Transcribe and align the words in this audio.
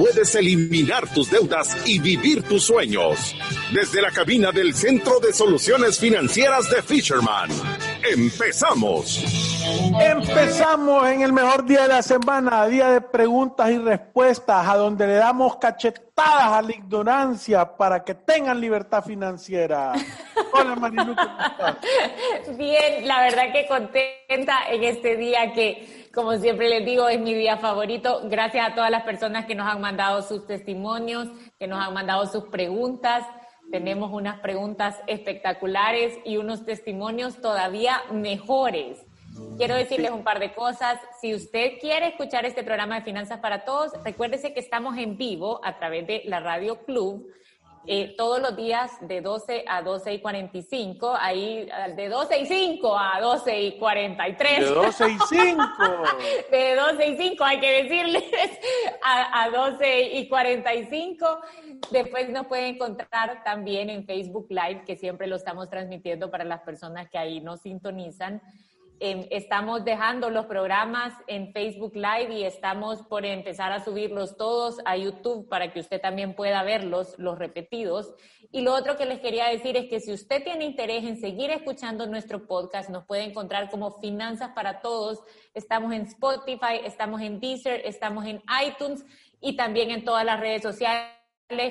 puedes 0.00 0.34
eliminar 0.34 1.06
tus 1.12 1.30
deudas 1.30 1.76
y 1.86 1.98
vivir 1.98 2.42
tus 2.44 2.64
sueños. 2.64 3.36
Desde 3.70 4.00
la 4.00 4.10
cabina 4.10 4.50
del 4.50 4.74
Centro 4.74 5.20
de 5.20 5.30
Soluciones 5.30 5.98
Financieras 5.98 6.70
de 6.70 6.82
Fisherman. 6.82 7.50
Empezamos. 8.10 9.22
Empezamos 10.00 11.06
en 11.06 11.20
el 11.20 11.34
mejor 11.34 11.66
día 11.66 11.82
de 11.82 11.88
la 11.88 12.02
semana, 12.02 12.66
día 12.66 12.88
de 12.88 13.02
preguntas 13.02 13.70
y 13.70 13.76
respuestas, 13.76 14.66
a 14.66 14.76
donde 14.76 15.06
le 15.06 15.14
damos 15.14 15.56
cachetadas 15.56 16.52
a 16.52 16.62
la 16.62 16.72
ignorancia 16.72 17.76
para 17.76 18.02
que 18.02 18.14
tengan 18.14 18.58
libertad 18.58 19.04
financiera. 19.04 19.92
Hola 20.52 20.76
Marilu, 20.76 21.14
¿cómo 21.14 21.38
estás? 21.46 22.56
Bien, 22.56 23.06
la 23.06 23.20
verdad 23.20 23.52
que 23.52 23.66
contenta 23.66 24.70
en 24.70 24.84
este 24.84 25.16
día 25.16 25.52
que, 25.52 25.99
como 26.14 26.36
siempre 26.38 26.68
les 26.68 26.84
digo, 26.84 27.08
es 27.08 27.20
mi 27.20 27.34
día 27.34 27.56
favorito. 27.58 28.22
Gracias 28.24 28.68
a 28.68 28.74
todas 28.74 28.90
las 28.90 29.04
personas 29.04 29.46
que 29.46 29.54
nos 29.54 29.68
han 29.68 29.80
mandado 29.80 30.22
sus 30.22 30.46
testimonios, 30.46 31.28
que 31.58 31.66
nos 31.66 31.80
han 31.80 31.94
mandado 31.94 32.26
sus 32.26 32.44
preguntas. 32.44 33.24
Tenemos 33.70 34.10
unas 34.12 34.40
preguntas 34.40 35.00
espectaculares 35.06 36.18
y 36.24 36.36
unos 36.36 36.64
testimonios 36.64 37.40
todavía 37.40 38.02
mejores. 38.12 39.06
Quiero 39.56 39.76
decirles 39.76 40.10
un 40.10 40.24
par 40.24 40.40
de 40.40 40.52
cosas. 40.52 40.98
Si 41.20 41.32
usted 41.34 41.78
quiere 41.80 42.08
escuchar 42.08 42.44
este 42.44 42.64
programa 42.64 42.96
de 42.96 43.02
Finanzas 43.02 43.38
para 43.38 43.64
Todos, 43.64 43.92
recuérdese 44.04 44.52
que 44.52 44.60
estamos 44.60 44.98
en 44.98 45.16
vivo 45.16 45.60
a 45.62 45.78
través 45.78 46.06
de 46.08 46.22
la 46.24 46.40
Radio 46.40 46.84
Club 46.84 47.32
eh, 47.86 48.14
todos 48.16 48.40
los 48.40 48.56
días 48.56 48.92
de 49.00 49.20
12 49.20 49.64
a 49.66 49.82
12 49.82 50.14
y 50.14 50.20
45, 50.20 51.14
ahí 51.18 51.68
de 51.96 52.08
12 52.08 52.38
y 52.40 52.46
5 52.46 52.98
a 52.98 53.20
12 53.20 53.62
y 53.62 53.78
43. 53.78 54.60
De 54.60 54.74
12 54.74 55.10
y 55.10 55.18
5. 55.28 55.62
de 56.50 56.76
12 56.76 57.06
y 57.08 57.16
5, 57.16 57.44
hay 57.44 57.60
que 57.60 57.82
decirles, 57.82 58.24
a, 59.02 59.44
a 59.44 59.50
12 59.50 60.02
y 60.14 60.28
45. 60.28 61.40
Después 61.90 62.28
nos 62.28 62.46
pueden 62.46 62.74
encontrar 62.74 63.42
también 63.44 63.88
en 63.88 64.04
Facebook 64.04 64.46
Live, 64.50 64.84
que 64.84 64.96
siempre 64.96 65.26
lo 65.26 65.36
estamos 65.36 65.70
transmitiendo 65.70 66.30
para 66.30 66.44
las 66.44 66.60
personas 66.60 67.08
que 67.08 67.18
ahí 67.18 67.40
nos 67.40 67.60
sintonizan. 67.62 68.42
Estamos 69.00 69.82
dejando 69.82 70.28
los 70.28 70.44
programas 70.44 71.14
en 71.26 71.54
Facebook 71.54 71.94
Live 71.94 72.34
y 72.34 72.44
estamos 72.44 73.00
por 73.00 73.24
empezar 73.24 73.72
a 73.72 73.82
subirlos 73.82 74.36
todos 74.36 74.76
a 74.84 74.94
YouTube 74.94 75.48
para 75.48 75.72
que 75.72 75.80
usted 75.80 76.02
también 76.02 76.34
pueda 76.34 76.62
verlos, 76.64 77.18
los 77.18 77.38
repetidos. 77.38 78.12
Y 78.52 78.60
lo 78.60 78.74
otro 78.74 78.98
que 78.98 79.06
les 79.06 79.20
quería 79.20 79.46
decir 79.46 79.78
es 79.78 79.88
que 79.88 80.00
si 80.00 80.12
usted 80.12 80.44
tiene 80.44 80.66
interés 80.66 81.04
en 81.04 81.18
seguir 81.18 81.50
escuchando 81.50 82.06
nuestro 82.06 82.46
podcast, 82.46 82.90
nos 82.90 83.06
puede 83.06 83.22
encontrar 83.22 83.70
como 83.70 83.98
Finanzas 84.00 84.50
para 84.54 84.82
Todos. 84.82 85.20
Estamos 85.54 85.94
en 85.94 86.02
Spotify, 86.02 86.82
estamos 86.84 87.22
en 87.22 87.40
Deezer, 87.40 87.80
estamos 87.86 88.26
en 88.26 88.42
iTunes 88.66 89.02
y 89.40 89.56
también 89.56 89.90
en 89.92 90.04
todas 90.04 90.26
las 90.26 90.38
redes 90.38 90.60
sociales 90.60 91.08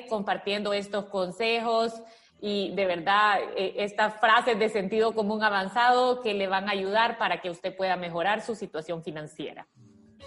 compartiendo 0.10 0.74
estos 0.74 1.06
consejos 1.06 1.94
y 2.42 2.74
de 2.76 2.86
verdad 2.86 3.40
eh, 3.58 3.76
estas 3.78 4.20
frases 4.20 4.58
de 4.58 4.70
sentido 4.70 5.14
común 5.14 5.44
avanzado 5.44 6.22
que 6.22 6.34
le 6.34 6.48
van 6.48 6.70
a 6.70 6.72
ayudar 6.72 7.18
para 7.18 7.42
que 7.42 7.50
usted 7.50 7.76
pueda 7.76 7.96
mejorar 7.98 8.42
su 8.42 8.56
situación 8.56 9.04
financiera. 9.04 9.68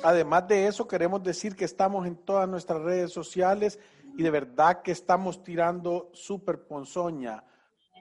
Además 0.03 0.49
de 0.49 0.67
eso, 0.67 0.89
queremos 0.89 1.23
decir 1.23 1.55
que 1.55 1.65
estamos 1.65 2.07
en 2.07 2.17
todas 2.17 2.49
nuestras 2.49 2.81
redes 2.81 3.13
sociales 3.13 3.79
y 4.17 4.23
de 4.23 4.31
verdad 4.31 4.83
que 4.83 4.93
estamos 4.93 5.43
tirando 5.43 6.11
súper 6.13 6.67
ponzoña. 6.67 7.45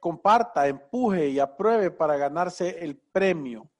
comparta, 0.00 0.66
empuje 0.66 1.28
y 1.28 1.38
apruebe 1.38 1.90
para 1.90 2.16
ganarse 2.16 2.84
el 2.84 2.96
premio. 2.96 3.70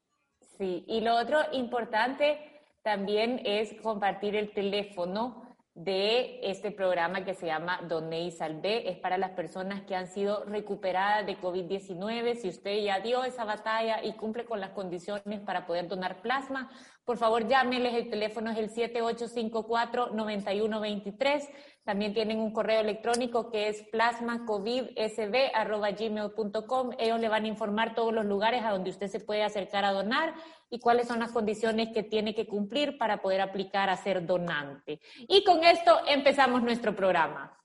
Sí, 0.58 0.84
y 0.86 1.00
lo 1.00 1.16
otro 1.16 1.38
importante 1.52 2.53
también 2.84 3.40
es 3.44 3.74
compartir 3.82 4.36
el 4.36 4.52
teléfono 4.52 5.42
de 5.74 6.38
este 6.42 6.70
programa 6.70 7.24
que 7.24 7.32
se 7.34 7.46
llama 7.46 7.80
Doné 7.88 8.24
y 8.24 8.30
Salvé. 8.30 8.90
Es 8.90 8.98
para 8.98 9.16
las 9.16 9.30
personas 9.30 9.80
que 9.82 9.96
han 9.96 10.06
sido 10.06 10.44
recuperadas 10.44 11.24
de 11.26 11.38
COVID-19. 11.38 12.36
Si 12.36 12.48
usted 12.48 12.84
ya 12.84 13.00
dio 13.00 13.24
esa 13.24 13.44
batalla 13.44 14.04
y 14.04 14.12
cumple 14.12 14.44
con 14.44 14.60
las 14.60 14.70
condiciones 14.70 15.40
para 15.40 15.66
poder 15.66 15.88
donar 15.88 16.20
plasma, 16.20 16.70
por 17.06 17.16
favor 17.16 17.48
llámeles. 17.48 17.94
El 17.94 18.10
teléfono 18.10 18.50
es 18.50 18.58
el 18.58 18.70
7854-9123. 18.70 21.48
También 21.84 22.14
tienen 22.14 22.40
un 22.40 22.52
correo 22.52 22.80
electrónico 22.80 23.50
que 23.50 23.68
es 23.68 23.82
plasmacovidsb.gmail.com. 23.92 26.90
Ellos 26.98 27.20
le 27.20 27.28
van 27.28 27.44
a 27.44 27.48
informar 27.48 27.94
todos 27.94 28.14
los 28.14 28.24
lugares 28.24 28.64
a 28.64 28.70
donde 28.70 28.88
usted 28.88 29.08
se 29.08 29.20
puede 29.20 29.42
acercar 29.42 29.84
a 29.84 29.92
donar 29.92 30.32
y 30.70 30.80
cuáles 30.80 31.08
son 31.08 31.18
las 31.18 31.30
condiciones 31.30 31.90
que 31.92 32.02
tiene 32.02 32.34
que 32.34 32.46
cumplir 32.46 32.96
para 32.96 33.20
poder 33.20 33.42
aplicar 33.42 33.90
a 33.90 33.98
ser 33.98 34.24
donante. 34.24 34.98
Y 35.28 35.44
con 35.44 35.62
esto 35.62 35.98
empezamos 36.08 36.62
nuestro 36.62 36.96
programa. 36.96 37.60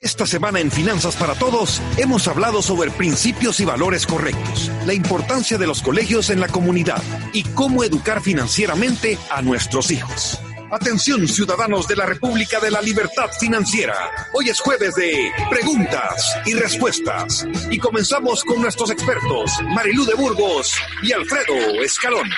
Esta 0.00 0.26
semana 0.26 0.58
en 0.60 0.70
Finanzas 0.70 1.16
para 1.16 1.34
Todos 1.34 1.80
hemos 1.96 2.28
hablado 2.28 2.60
sobre 2.60 2.90
principios 2.90 3.58
y 3.60 3.64
valores 3.64 4.06
correctos, 4.06 4.70
la 4.84 4.92
importancia 4.92 5.56
de 5.56 5.66
los 5.66 5.82
colegios 5.82 6.28
en 6.28 6.40
la 6.40 6.48
comunidad 6.48 7.02
y 7.32 7.42
cómo 7.54 7.84
educar 7.84 8.20
financieramente 8.20 9.16
a 9.30 9.40
nuestros 9.40 9.90
hijos. 9.90 10.38
Atención 10.74 11.28
ciudadanos 11.28 11.86
de 11.86 11.94
la 11.94 12.04
República 12.04 12.58
de 12.58 12.68
la 12.68 12.82
Libertad 12.82 13.30
Financiera. 13.38 13.94
Hoy 14.32 14.48
es 14.48 14.58
jueves 14.58 14.96
de 14.96 15.30
preguntas 15.48 16.36
y 16.46 16.54
respuestas. 16.54 17.46
Y 17.70 17.78
comenzamos 17.78 18.42
con 18.42 18.60
nuestros 18.60 18.90
expertos, 18.90 19.52
Marilú 19.68 20.04
de 20.04 20.14
Burgos 20.14 20.76
y 21.04 21.12
Alfredo 21.12 21.54
Escalón. 21.80 22.28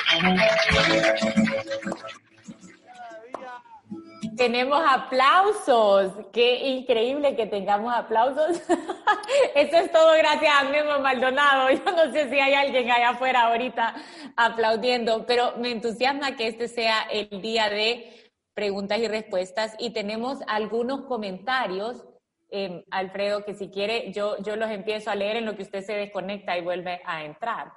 Tenemos 4.37 4.83
aplausos. 4.87 6.13
Qué 6.31 6.69
increíble 6.69 7.37
que 7.37 7.47
tengamos 7.47 7.95
aplausos. 7.95 8.61
Eso 9.55 9.77
es 9.79 9.91
todo 9.91 10.13
gracias 10.13 10.53
a 10.61 10.65
Memo 10.65 10.99
Maldonado. 10.99 11.71
Yo 11.71 11.91
no 11.91 12.13
sé 12.13 12.29
si 12.29 12.39
hay 12.39 12.53
alguien 12.53 12.91
allá 12.91 13.11
afuera 13.11 13.47
ahorita 13.47 13.95
aplaudiendo, 14.37 15.25
pero 15.25 15.55
me 15.57 15.71
entusiasma 15.71 16.37
que 16.37 16.49
este 16.49 16.69
sea 16.69 17.05
el 17.11 17.41
día 17.41 17.71
de 17.71 18.26
preguntas 18.57 18.99
y 18.99 19.07
respuestas 19.07 19.77
y 19.79 19.91
tenemos 19.91 20.41
algunos 20.49 21.03
comentarios. 21.03 22.05
Eh, 22.51 22.85
Alfredo, 22.91 23.45
que 23.45 23.55
si 23.55 23.69
quiere, 23.69 24.13
yo, 24.13 24.39
yo 24.43 24.57
los 24.57 24.71
empiezo 24.71 25.11
a 25.11 25.15
leer 25.15 25.37
en 25.37 25.45
lo 25.45 25.57
que 25.57 25.63
usted 25.63 25.85
se 25.85 25.93
desconecta 25.93 26.57
y 26.57 26.63
vuelve 26.63 27.03
a 27.05 27.25
entrar. 27.25 27.71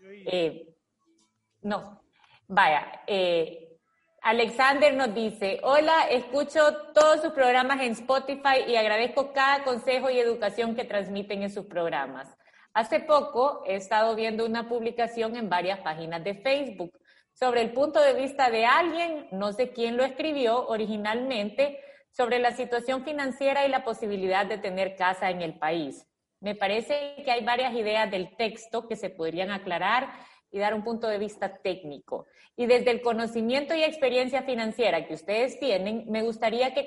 Eh, 0.00 0.74
no, 1.60 2.02
vaya. 2.48 3.02
Eh, 3.06 3.76
Alexander 4.22 4.94
nos 4.94 5.14
dice, 5.14 5.60
hola, 5.64 6.04
escucho 6.08 6.60
todos 6.94 7.20
sus 7.20 7.32
programas 7.32 7.82
en 7.82 7.92
Spotify 7.92 8.64
y 8.66 8.76
agradezco 8.76 9.34
cada 9.34 9.64
consejo 9.64 10.08
y 10.08 10.18
educación 10.18 10.74
que 10.74 10.84
transmiten 10.84 11.42
en 11.42 11.50
sus 11.50 11.66
programas. 11.66 12.34
Hace 12.72 13.00
poco 13.00 13.64
he 13.66 13.74
estado 13.74 14.14
viendo 14.14 14.46
una 14.46 14.66
publicación 14.66 15.36
en 15.36 15.50
varias 15.50 15.80
páginas 15.80 16.24
de 16.24 16.36
Facebook 16.36 17.01
sobre 17.34 17.62
el 17.62 17.72
punto 17.72 18.00
de 18.00 18.14
vista 18.14 18.50
de 18.50 18.64
alguien, 18.64 19.26
no 19.32 19.52
sé 19.52 19.70
quién 19.70 19.96
lo 19.96 20.04
escribió 20.04 20.66
originalmente, 20.68 21.80
sobre 22.10 22.38
la 22.38 22.52
situación 22.52 23.04
financiera 23.04 23.66
y 23.66 23.70
la 23.70 23.84
posibilidad 23.84 24.46
de 24.46 24.58
tener 24.58 24.96
casa 24.96 25.30
en 25.30 25.40
el 25.40 25.58
país. 25.58 26.06
Me 26.40 26.54
parece 26.54 27.22
que 27.24 27.30
hay 27.30 27.44
varias 27.44 27.74
ideas 27.74 28.10
del 28.10 28.36
texto 28.36 28.86
que 28.86 28.96
se 28.96 29.10
podrían 29.10 29.50
aclarar 29.50 30.12
y 30.50 30.58
dar 30.58 30.74
un 30.74 30.84
punto 30.84 31.08
de 31.08 31.18
vista 31.18 31.56
técnico. 31.58 32.26
Y 32.56 32.66
desde 32.66 32.90
el 32.90 33.00
conocimiento 33.00 33.74
y 33.74 33.82
experiencia 33.82 34.42
financiera 34.42 35.06
que 35.06 35.14
ustedes 35.14 35.58
tienen, 35.58 36.04
me 36.10 36.22
gustaría 36.22 36.74
que, 36.74 36.86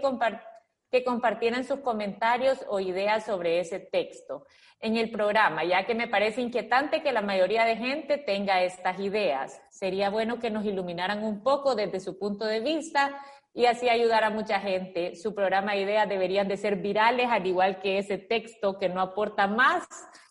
que 0.95 1.03
compartieran 1.03 1.65
sus 1.65 1.81
comentarios 1.81 2.65
o 2.69 2.79
ideas 2.79 3.25
sobre 3.25 3.59
ese 3.59 3.81
texto 3.81 4.45
en 4.79 4.95
el 4.95 5.11
programa, 5.11 5.65
ya 5.65 5.85
que 5.85 5.93
me 5.93 6.07
parece 6.07 6.39
inquietante 6.39 7.03
que 7.03 7.11
la 7.11 7.21
mayoría 7.21 7.65
de 7.65 7.75
gente 7.75 8.17
tenga 8.17 8.63
estas 8.63 8.97
ideas. 9.01 9.61
Sería 9.69 10.09
bueno 10.09 10.39
que 10.39 10.49
nos 10.49 10.63
iluminaran 10.63 11.21
un 11.25 11.43
poco 11.43 11.75
desde 11.75 11.99
su 11.99 12.17
punto 12.17 12.45
de 12.45 12.61
vista 12.61 13.21
y 13.53 13.65
así 13.65 13.89
ayudar 13.89 14.23
a 14.23 14.29
mucha 14.29 14.61
gente. 14.61 15.17
Su 15.17 15.35
programa 15.35 15.73
de 15.73 15.81
ideas 15.81 16.07
deberían 16.07 16.47
de 16.47 16.55
ser 16.55 16.77
virales, 16.77 17.27
al 17.29 17.45
igual 17.45 17.81
que 17.81 17.97
ese 17.97 18.17
texto 18.17 18.79
que 18.79 18.87
no 18.87 19.01
aporta 19.01 19.47
más 19.47 19.85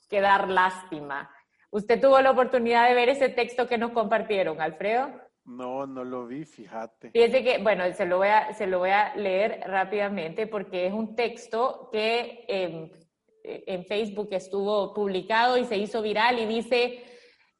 que 0.09 0.23
dar 0.23 0.49
lástima. 0.49 1.31
¿Usted 1.71 2.01
tuvo 2.01 2.19
la 2.23 2.31
oportunidad 2.31 2.89
de 2.89 2.95
ver 2.95 3.11
ese 3.11 3.29
texto 3.29 3.69
que 3.69 3.77
nos 3.77 3.91
compartieron, 3.91 4.63
Alfredo? 4.63 5.11
No, 5.45 5.87
no 5.87 6.05
lo 6.05 6.27
vi, 6.27 6.45
fíjate. 6.45 7.11
Fíjese 7.11 7.45
que, 7.45 7.59
bueno, 7.59 7.85
se 7.93 8.07
lo 8.07 8.19
voy 8.19 8.29
a, 8.29 8.55
se 8.55 8.67
lo 8.67 8.79
voy 8.79 8.91
a 8.91 9.15
leer 9.15 9.61
rápidamente 9.67 10.47
porque 10.47 10.87
es 10.87 10.93
un 10.93 11.15
texto 11.15 11.91
que 11.93 12.45
em, 12.49 12.91
en 13.45 13.85
Facebook 13.85 14.29
estuvo 14.31 14.95
publicado 14.95 15.59
y 15.59 15.65
se 15.65 15.77
hizo 15.77 16.01
viral 16.01 16.39
y 16.39 16.47
dice, 16.47 17.05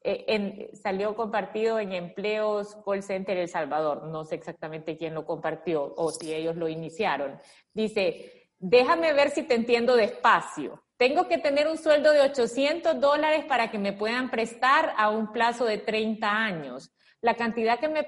eh, 0.07 0.71
salió 0.73 1.15
compartido 1.15 1.79
en 1.79 1.91
Empleos 1.91 2.75
Call 2.85 3.03
Center 3.03 3.37
El 3.37 3.49
Salvador. 3.49 4.07
No 4.07 4.25
sé 4.25 4.35
exactamente 4.35 4.97
quién 4.97 5.13
lo 5.13 5.25
compartió 5.25 5.93
o 5.95 6.11
si 6.11 6.33
ellos 6.33 6.55
lo 6.55 6.67
iniciaron. 6.67 7.39
Dice, 7.73 8.49
déjame 8.59 9.13
ver 9.13 9.29
si 9.29 9.43
te 9.43 9.55
entiendo 9.55 9.95
despacio. 9.95 10.84
Tengo 10.97 11.27
que 11.27 11.37
tener 11.37 11.67
un 11.67 11.77
sueldo 11.77 12.13
de 12.13 12.21
800 12.21 13.01
dólares 13.01 13.43
para 13.43 13.69
que 13.69 13.77
me 13.77 13.91
puedan 13.91 14.31
prestar 14.31 14.93
a 14.95 15.09
un 15.09 15.33
plazo 15.33 15.65
de 15.65 15.77
30 15.77 16.31
años. 16.31 16.93
La 17.19 17.35
cantidad 17.35 17.79
que 17.79 17.89
me, 17.89 18.07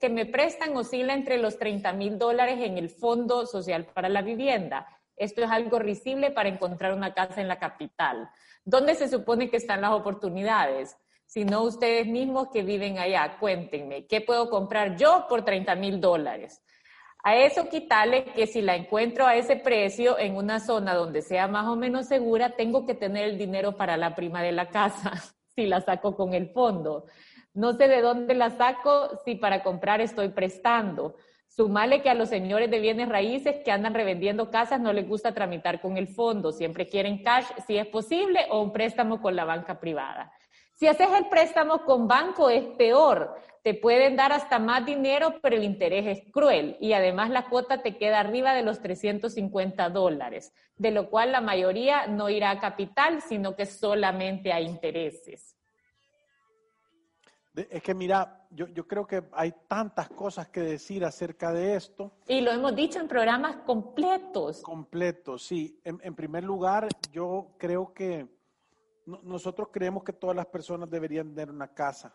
que 0.00 0.08
me 0.08 0.26
prestan 0.26 0.76
oscila 0.76 1.14
entre 1.14 1.38
los 1.38 1.58
30 1.58 1.92
mil 1.92 2.18
dólares 2.18 2.58
en 2.60 2.76
el 2.76 2.90
Fondo 2.90 3.46
Social 3.46 3.84
para 3.86 4.08
la 4.08 4.22
Vivienda. 4.22 4.88
Esto 5.16 5.44
es 5.44 5.50
algo 5.50 5.78
risible 5.78 6.32
para 6.32 6.48
encontrar 6.48 6.92
una 6.92 7.14
casa 7.14 7.40
en 7.40 7.46
la 7.46 7.60
capital. 7.60 8.28
¿Dónde 8.64 8.96
se 8.96 9.08
supone 9.08 9.48
que 9.48 9.58
están 9.58 9.82
las 9.82 9.92
oportunidades? 9.92 10.96
Si 11.26 11.44
no 11.44 11.62
ustedes 11.62 12.08
mismos 12.08 12.48
que 12.52 12.62
viven 12.62 12.98
allá, 12.98 13.36
cuéntenme, 13.38 14.06
¿qué 14.08 14.20
puedo 14.20 14.50
comprar 14.50 14.96
yo 14.96 15.26
por 15.28 15.44
30 15.44 15.76
mil 15.76 16.00
dólares? 16.00 16.63
A 17.26 17.36
eso 17.36 17.70
quitarle 17.70 18.24
que 18.24 18.46
si 18.46 18.60
la 18.60 18.76
encuentro 18.76 19.26
a 19.26 19.34
ese 19.34 19.56
precio 19.56 20.18
en 20.18 20.36
una 20.36 20.60
zona 20.60 20.94
donde 20.94 21.22
sea 21.22 21.48
más 21.48 21.66
o 21.66 21.74
menos 21.74 22.06
segura, 22.06 22.50
tengo 22.50 22.84
que 22.84 22.94
tener 22.94 23.24
el 23.24 23.38
dinero 23.38 23.78
para 23.78 23.96
la 23.96 24.14
prima 24.14 24.42
de 24.42 24.52
la 24.52 24.68
casa, 24.68 25.12
si 25.56 25.64
la 25.64 25.80
saco 25.80 26.14
con 26.14 26.34
el 26.34 26.50
fondo. 26.50 27.06
No 27.54 27.72
sé 27.72 27.88
de 27.88 28.02
dónde 28.02 28.34
la 28.34 28.50
saco 28.50 29.08
si 29.24 29.36
para 29.36 29.62
comprar 29.62 30.02
estoy 30.02 30.28
prestando. 30.28 31.16
Sumale 31.48 32.02
que 32.02 32.10
a 32.10 32.14
los 32.14 32.28
señores 32.28 32.70
de 32.70 32.80
bienes 32.80 33.08
raíces 33.08 33.56
que 33.64 33.72
andan 33.72 33.94
revendiendo 33.94 34.50
casas 34.50 34.78
no 34.78 34.92
les 34.92 35.08
gusta 35.08 35.32
tramitar 35.32 35.80
con 35.80 35.96
el 35.96 36.08
fondo, 36.08 36.52
siempre 36.52 36.88
quieren 36.88 37.22
cash 37.22 37.46
si 37.66 37.78
es 37.78 37.86
posible 37.86 38.40
o 38.50 38.60
un 38.60 38.70
préstamo 38.70 39.22
con 39.22 39.34
la 39.34 39.46
banca 39.46 39.80
privada. 39.80 40.30
Si 40.74 40.88
haces 40.88 41.08
el 41.16 41.28
préstamo 41.28 41.84
con 41.86 42.06
banco 42.06 42.50
es 42.50 42.64
peor, 42.76 43.34
te 43.64 43.72
pueden 43.72 44.14
dar 44.14 44.30
hasta 44.30 44.58
más 44.58 44.84
dinero, 44.84 45.40
pero 45.40 45.56
el 45.56 45.64
interés 45.64 46.18
es 46.18 46.30
cruel 46.30 46.76
y 46.80 46.92
además 46.92 47.30
la 47.30 47.48
cuota 47.48 47.80
te 47.82 47.96
queda 47.96 48.20
arriba 48.20 48.52
de 48.52 48.62
los 48.62 48.82
350 48.82 49.88
dólares, 49.88 50.52
de 50.76 50.90
lo 50.90 51.08
cual 51.08 51.32
la 51.32 51.40
mayoría 51.40 52.06
no 52.06 52.28
irá 52.28 52.50
a 52.50 52.60
capital, 52.60 53.22
sino 53.22 53.56
que 53.56 53.64
solamente 53.64 54.52
a 54.52 54.60
intereses. 54.60 55.56
Es 57.54 57.82
que 57.82 57.94
mira, 57.94 58.46
yo, 58.50 58.86
creo 58.86 59.06
que 59.06 59.22
hay 59.32 59.54
tantas 59.66 60.10
cosas 60.10 60.48
que 60.48 60.60
decir 60.60 61.02
acerca 61.02 61.50
de 61.50 61.74
esto. 61.76 62.12
Y 62.28 62.42
lo 62.42 62.52
hemos 62.52 62.76
dicho 62.76 63.00
en 63.00 63.08
programas 63.08 63.56
completos. 63.64 64.60
Completos, 64.60 65.46
sí. 65.46 65.80
En, 65.84 66.14
primer 66.14 66.44
lugar, 66.44 66.88
yo 67.12 67.54
creo 67.56 67.94
que 67.94 68.28
nosotros 69.06 69.68
creemos 69.72 70.04
que 70.04 70.12
todas 70.12 70.36
las 70.36 70.46
personas 70.46 70.90
deberían 70.90 71.30
tener 71.30 71.50
una 71.50 71.68
casa 71.68 72.14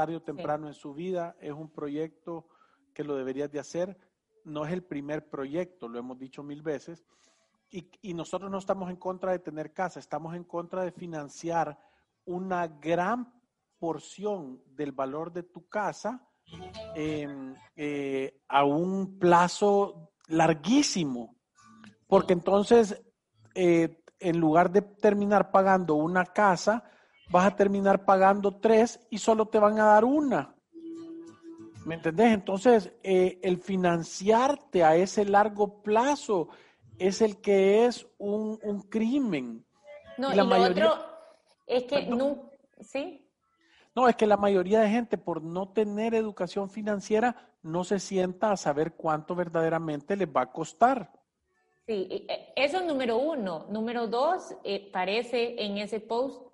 tarde 0.00 0.16
o 0.16 0.22
temprano 0.22 0.66
en 0.66 0.72
su 0.72 0.94
vida, 0.94 1.36
es 1.42 1.52
un 1.52 1.68
proyecto 1.68 2.48
que 2.94 3.04
lo 3.04 3.16
deberías 3.16 3.52
de 3.52 3.58
hacer, 3.58 3.98
no 4.44 4.64
es 4.64 4.72
el 4.72 4.82
primer 4.82 5.28
proyecto, 5.28 5.88
lo 5.88 5.98
hemos 5.98 6.18
dicho 6.18 6.42
mil 6.42 6.62
veces, 6.62 7.04
y, 7.68 8.14
nosotros 8.14 8.50
no 8.50 8.56
estamos 8.56 8.88
en 8.88 8.96
contra 8.96 9.32
de 9.32 9.40
tener 9.40 9.74
casa, 9.74 10.00
estamos 10.00 10.34
en 10.34 10.44
contra 10.44 10.84
de 10.84 10.90
financiar 10.90 11.78
una 12.24 12.66
gran 12.66 13.30
porción 13.78 14.62
del 14.68 14.92
valor 14.92 15.34
de 15.34 15.42
tu 15.42 15.68
casa 15.68 16.26
eh, 16.96 18.40
a 18.48 18.64
un 18.64 19.18
plazo 19.18 20.12
larguísimo, 20.28 21.36
porque 22.06 22.32
entonces 22.32 23.04
eh, 23.54 24.02
en 24.18 24.40
lugar 24.40 24.70
de 24.70 24.80
terminar 24.80 25.50
pagando 25.50 25.94
una 25.96 26.24
casa, 26.24 26.84
vas 27.30 27.46
a 27.46 27.56
terminar 27.56 28.04
pagando 28.04 28.56
tres 28.56 29.00
y 29.08 29.18
solo 29.18 29.46
te 29.46 29.58
van 29.58 29.78
a 29.78 29.86
dar 29.86 30.04
una. 30.04 30.54
¿Me 31.86 31.94
entendés? 31.94 32.32
Entonces, 32.32 32.92
eh, 33.02 33.38
el 33.42 33.58
financiarte 33.58 34.84
a 34.84 34.96
ese 34.96 35.24
largo 35.24 35.82
plazo 35.82 36.48
es 36.98 37.22
el 37.22 37.40
que 37.40 37.86
es 37.86 38.06
un, 38.18 38.58
crimen. 38.90 39.64
No, 40.18 40.32
y, 40.32 40.36
lo 40.36 40.44
otro 40.44 40.92
es 41.66 41.84
que 41.84 42.06
no, 42.06 42.50
¿sí? 42.80 43.26
No, 43.94 44.08
es 44.08 44.16
que 44.16 44.26
la 44.26 44.36
mayoría 44.36 44.80
de 44.80 44.90
gente 44.90 45.16
por 45.16 45.42
no 45.42 45.70
tener 45.70 46.14
educación 46.14 46.68
financiera 46.68 47.50
no 47.62 47.84
se 47.84 47.98
sienta 47.98 48.52
a 48.52 48.56
saber 48.56 48.92
cuánto 48.92 49.34
verdaderamente 49.34 50.16
les 50.16 50.28
va 50.28 50.42
a 50.42 50.52
costar. 50.52 51.10
Sí, 51.86 52.06
e, 52.10 52.52
eso 52.56 52.78
es 52.78 52.84
número 52.84 53.16
uno. 53.16 53.66
Número 53.70 54.06
dos, 54.06 54.54
eh, 54.64 54.90
parece 54.92 55.64
en 55.64 55.78
ese 55.78 56.00
post 56.00 56.49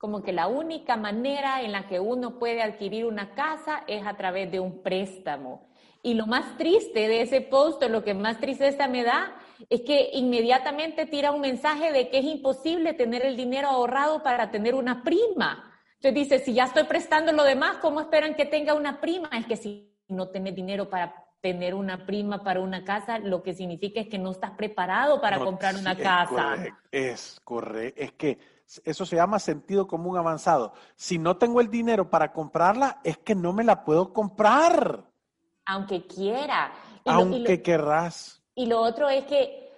como 0.00 0.22
que 0.22 0.32
la 0.32 0.48
única 0.48 0.96
manera 0.96 1.60
en 1.60 1.72
la 1.72 1.86
que 1.86 2.00
uno 2.00 2.38
puede 2.38 2.62
adquirir 2.62 3.04
una 3.04 3.34
casa 3.34 3.84
es 3.86 4.06
a 4.06 4.16
través 4.16 4.50
de 4.50 4.58
un 4.58 4.82
préstamo. 4.82 5.68
Y 6.02 6.14
lo 6.14 6.26
más 6.26 6.56
triste 6.56 7.06
de 7.06 7.20
ese 7.20 7.42
post, 7.42 7.82
lo 7.84 8.02
que 8.02 8.14
más 8.14 8.40
tristeza 8.40 8.88
me 8.88 9.04
da, 9.04 9.36
es 9.68 9.82
que 9.82 10.08
inmediatamente 10.14 11.04
tira 11.04 11.32
un 11.32 11.42
mensaje 11.42 11.92
de 11.92 12.08
que 12.08 12.20
es 12.20 12.24
imposible 12.24 12.94
tener 12.94 13.26
el 13.26 13.36
dinero 13.36 13.68
ahorrado 13.68 14.22
para 14.22 14.50
tener 14.50 14.74
una 14.74 15.02
prima. 15.02 15.70
Entonces 15.96 16.14
dice, 16.14 16.38
si 16.38 16.54
ya 16.54 16.64
estoy 16.64 16.84
prestando 16.84 17.32
lo 17.32 17.44
demás, 17.44 17.76
¿cómo 17.82 18.00
esperan 18.00 18.34
que 18.34 18.46
tenga 18.46 18.72
una 18.72 19.02
prima? 19.02 19.28
Es 19.34 19.44
que 19.44 19.56
si 19.58 19.94
no 20.08 20.30
tienes 20.30 20.54
dinero 20.54 20.88
para 20.88 21.14
tener 21.42 21.74
una 21.74 22.06
prima 22.06 22.42
para 22.42 22.60
una 22.60 22.84
casa, 22.84 23.18
lo 23.18 23.42
que 23.42 23.52
significa 23.52 24.00
es 24.00 24.08
que 24.08 24.18
no 24.18 24.30
estás 24.30 24.52
preparado 24.52 25.20
para 25.20 25.38
comprar 25.38 25.76
una 25.76 25.94
casa. 25.94 26.56
es 26.90 27.38
correcto, 27.44 28.00
es 28.00 28.12
que 28.12 28.38
eso 28.84 29.06
se 29.06 29.16
llama 29.16 29.38
sentido 29.38 29.86
común 29.86 30.16
avanzado. 30.16 30.72
Si 30.96 31.18
no 31.18 31.36
tengo 31.36 31.60
el 31.60 31.70
dinero 31.70 32.10
para 32.10 32.32
comprarla, 32.32 33.00
es 33.04 33.18
que 33.18 33.34
no 33.34 33.52
me 33.52 33.64
la 33.64 33.84
puedo 33.84 34.12
comprar. 34.12 35.04
Aunque 35.66 36.06
quiera. 36.06 36.72
Aunque 37.04 37.62
querrás. 37.62 38.42
Y 38.54 38.66
lo 38.66 38.80
otro 38.80 39.08
es 39.08 39.24
que 39.24 39.70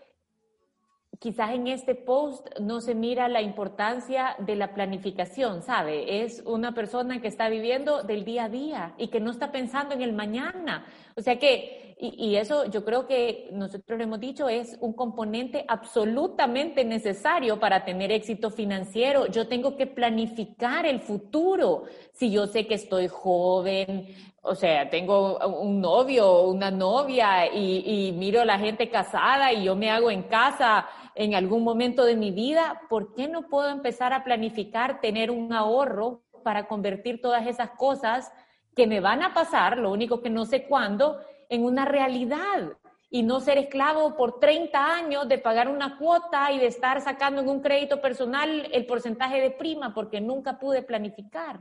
quizás 1.23 1.51
en 1.53 1.69
este 1.69 1.95
post 1.95 2.49
no 2.59 2.81
se 2.81 2.97
mira 2.97 3.29
la 3.29 3.41
importancia 3.41 4.35
de 4.41 4.57
la 4.57 4.75
planificación, 4.75 5.63
¿sabe? 5.63 6.25
Es 6.25 6.43
una 6.45 6.75
persona 6.75 7.21
que 7.21 7.29
está 7.29 7.49
viviendo 7.49 8.03
del 8.03 8.25
día 8.25 8.45
a 8.45 8.49
día 8.49 8.95
y 8.99 9.07
que 9.07 9.21
no 9.21 9.31
está 9.31 9.53
pensando 9.53 9.95
en 9.95 10.03
el 10.03 10.13
mañana. 10.15 10.85
O 11.17 11.23
sea 11.23 11.39
que, 11.39 11.97
y, 11.99 12.37
eso 12.37 12.65
yo 12.67 12.85
creo 12.85 13.07
que 13.07 13.49
nosotros 13.53 13.97
lo 13.99 14.05
hemos 14.05 14.21
dicho, 14.21 14.49
es 14.49 14.77
un 14.81 14.93
componente 14.93 15.65
absolutamente 15.69 16.85
necesario 16.85 17.61
para 17.61 17.85
tener 17.85 18.11
éxito 18.11 18.51
financiero. 18.51 19.27
Yo 19.27 19.47
tengo 19.47 19.77
que 19.77 19.87
planificar 19.87 20.85
el 20.87 21.01
futuro. 21.01 21.85
Si 22.13 22.31
yo 22.31 22.47
sé 22.47 22.67
que 22.67 22.75
estoy 22.75 23.09
joven, 23.09 24.09
o 24.43 24.55
sea, 24.55 24.91
tengo 24.91 25.39
un 25.61 25.81
novio 25.81 26.29
o 26.29 26.51
una 26.51 26.71
novia 26.71 27.47
y, 27.53 28.09
y 28.09 28.13
miro 28.13 28.41
a 28.41 28.45
la 28.45 28.59
gente 28.59 28.91
casada 28.91 29.53
y 29.53 29.65
yo 29.65 29.77
me 29.77 29.91
hago 29.91 30.11
en 30.11 30.25
casa 30.25 30.87
en 31.15 31.35
algún 31.35 31.63
momento 31.63 32.05
de 32.05 32.17
mi 32.17 32.31
vida, 32.31 32.83
¿por 32.89 33.15
qué 33.15 33.29
no 33.29 33.49
puedo 33.49 33.69
empezar 33.69 34.13
a 34.13 34.25
planificar 34.25 35.01
tener 35.01 35.31
un 35.31 35.53
ahorro 35.53 36.23
para 36.43 36.67
convertir 36.67 37.21
todas 37.21 37.47
esas 37.47 37.71
cosas 37.71 38.33
que 38.75 38.87
me 38.87 39.01
van 39.01 39.23
a 39.23 39.35
pasar, 39.35 39.79
lo 39.79 39.91
único 39.91 40.21
que 40.21 40.31
no 40.31 40.45
sé 40.45 40.65
cuándo, 40.67 41.21
en 41.49 41.65
una 41.65 41.85
realidad? 41.85 42.77
Y 43.11 43.23
no 43.23 43.41
ser 43.41 43.59
esclavo 43.59 44.17
por 44.17 44.41
30 44.41 44.85
años 44.85 45.29
de 45.29 45.39
pagar 45.39 45.69
una 45.69 45.99
cuota 45.99 46.51
y 46.51 46.59
de 46.59 46.67
estar 46.67 47.01
sacando 47.03 47.43
en 47.43 47.49
un 47.49 47.61
crédito 47.61 48.01
personal 48.01 48.69
el 48.73 48.87
porcentaje 48.87 49.41
de 49.41 49.51
prima 49.51 49.93
porque 49.93 50.21
nunca 50.21 50.59
pude 50.59 50.83
planificar. 50.83 51.61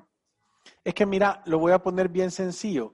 Es 0.83 0.93
que 0.93 1.05
mira, 1.05 1.41
lo 1.45 1.59
voy 1.59 1.73
a 1.73 1.79
poner 1.79 2.07
bien 2.07 2.31
sencillo. 2.31 2.93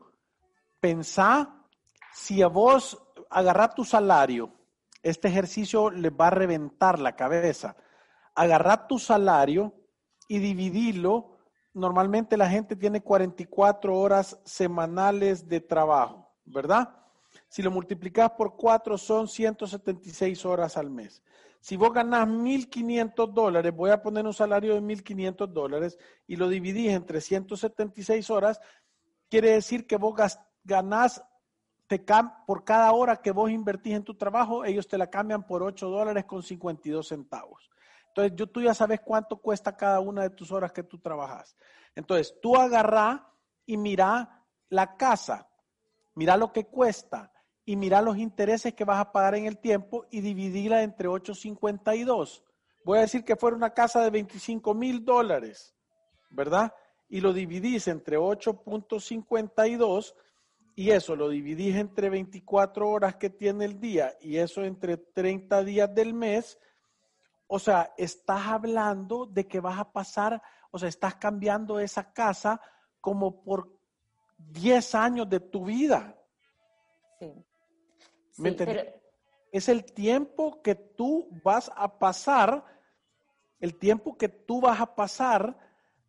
Pensá 0.80 1.64
si 2.12 2.42
a 2.42 2.48
vos 2.48 2.98
agarrás 3.30 3.76
tu 3.76 3.84
salario 3.84 4.58
este 5.04 5.30
ejercicio 5.30 5.90
les 5.90 6.12
va 6.12 6.28
a 6.28 6.32
reventar 6.32 7.00
la 7.00 7.16
cabeza. 7.16 7.78
Agarrar 8.36 8.88
tu 8.88 9.00
salario 9.00 9.74
y 10.28 10.40
dividirlo 10.40 11.37
normalmente 11.78 12.36
la 12.36 12.50
gente 12.50 12.76
tiene 12.76 13.02
44 13.02 13.96
horas 13.96 14.40
semanales 14.44 15.48
de 15.48 15.62
trabajo, 15.62 16.34
¿verdad? 16.44 16.90
Si 17.48 17.62
lo 17.62 17.70
multiplicas 17.70 18.32
por 18.32 18.56
4 18.56 18.98
son 18.98 19.28
176 19.28 20.44
horas 20.46 20.76
al 20.76 20.90
mes. 20.90 21.24
Si 21.62 21.78
vos 21.78 21.94
ganás 21.94 22.28
1.500 22.28 23.32
dólares, 23.32 23.76
voy 23.76 23.92
a 23.92 24.02
poner 24.02 24.26
un 24.26 24.34
salario 24.34 24.74
de 24.74 24.82
1.500 24.82 25.48
dólares 25.48 25.98
y 26.26 26.36
lo 26.36 26.50
dividís 26.50 26.92
entre 26.92 27.22
176 27.22 28.30
horas, 28.32 28.60
quiere 29.30 29.52
decir 29.52 29.86
que 29.86 29.98
vos 29.98 30.16
ganás 30.64 31.24
te 31.88 32.04
por 32.46 32.64
cada 32.66 32.92
hora 32.92 33.18
que 33.18 33.32
vos 33.32 33.50
invertís 33.50 33.94
en 33.94 34.04
tu 34.04 34.16
trabajo, 34.16 34.66
ellos 34.66 34.88
te 34.88 34.98
la 34.98 35.10
cambian 35.10 35.46
por 35.46 35.64
8 35.64 35.90
dólares 35.90 36.26
con 36.26 36.44
52 36.44 37.08
centavos. 37.08 37.70
Entonces, 38.18 38.36
yo, 38.36 38.48
tú 38.48 38.64
ya 38.64 38.74
sabes 38.74 39.02
cuánto 39.02 39.38
cuesta 39.38 39.78
cada 39.78 40.00
una 40.00 40.24
de 40.24 40.32
tus 40.32 40.52
horas 40.52 40.72
que 40.72 40.82
tú 40.82 40.98
trabajas. 40.98 41.56
Entonces, 41.94 42.34
tú 42.42 42.56
agarrá 42.56 43.32
y 43.64 43.78
mira 43.78 44.44
la 44.70 44.98
casa, 44.98 45.48
mira 46.16 46.36
lo 46.36 46.52
que 46.52 46.66
cuesta 46.66 47.32
y 47.64 47.76
mira 47.76 48.02
los 48.02 48.18
intereses 48.18 48.74
que 48.74 48.86
vas 48.86 49.00
a 49.00 49.12
pagar 49.12 49.36
en 49.36 49.46
el 49.46 49.60
tiempo 49.60 50.08
y 50.10 50.22
dividirla 50.22 50.82
entre 50.82 51.08
8.52. 51.08 52.42
Voy 52.84 52.98
a 52.98 53.02
decir 53.02 53.24
que 53.24 53.36
fuera 53.36 53.56
una 53.56 53.76
casa 53.76 54.04
de 54.04 54.10
25 54.10 54.74
mil 54.74 55.06
dólares, 55.06 55.76
¿verdad? 56.32 56.74
Y 57.10 57.22
lo 57.22 57.34
dividís 57.34 57.88
entre 57.88 58.18
8.52 58.18 60.16
y 60.74 60.90
eso 60.90 61.16
lo 61.16 61.30
dividís 61.30 61.76
entre 61.76 62.10
24 62.10 62.90
horas 62.90 63.18
que 63.18 63.30
tiene 63.30 63.66
el 63.66 63.80
día 63.80 64.18
y 64.20 64.38
eso 64.38 64.64
entre 64.64 64.98
30 64.98 65.64
días 65.64 65.94
del 65.94 66.16
mes, 66.16 66.58
o 67.48 67.60
sea, 67.60 67.94
estás 67.98 68.48
hablando 68.48 69.26
de 69.26 69.48
que 69.48 69.60
vas 69.60 69.80
a 69.80 69.92
pasar, 69.92 70.42
o 70.72 70.78
sea, 70.78 70.90
estás 70.90 71.16
cambiando 71.16 71.80
esa 71.80 72.12
casa 72.12 72.62
como 73.00 73.42
por 73.42 73.74
10 74.38 74.96
años 74.96 75.30
de 75.30 75.40
tu 75.40 75.66
vida. 75.66 76.16
Sí. 77.20 77.34
¿Me 78.38 78.56
Es 79.52 79.70
el 79.70 79.86
tiempo 79.86 80.62
que 80.62 80.76
tú 80.76 81.30
vas 81.44 81.72
a 81.76 81.98
pasar, 81.98 82.64
el 83.60 83.78
tiempo 83.78 84.18
que 84.18 84.30
tú 84.30 84.62
vas 84.62 84.80
a 84.80 84.94
pasar 84.96 85.58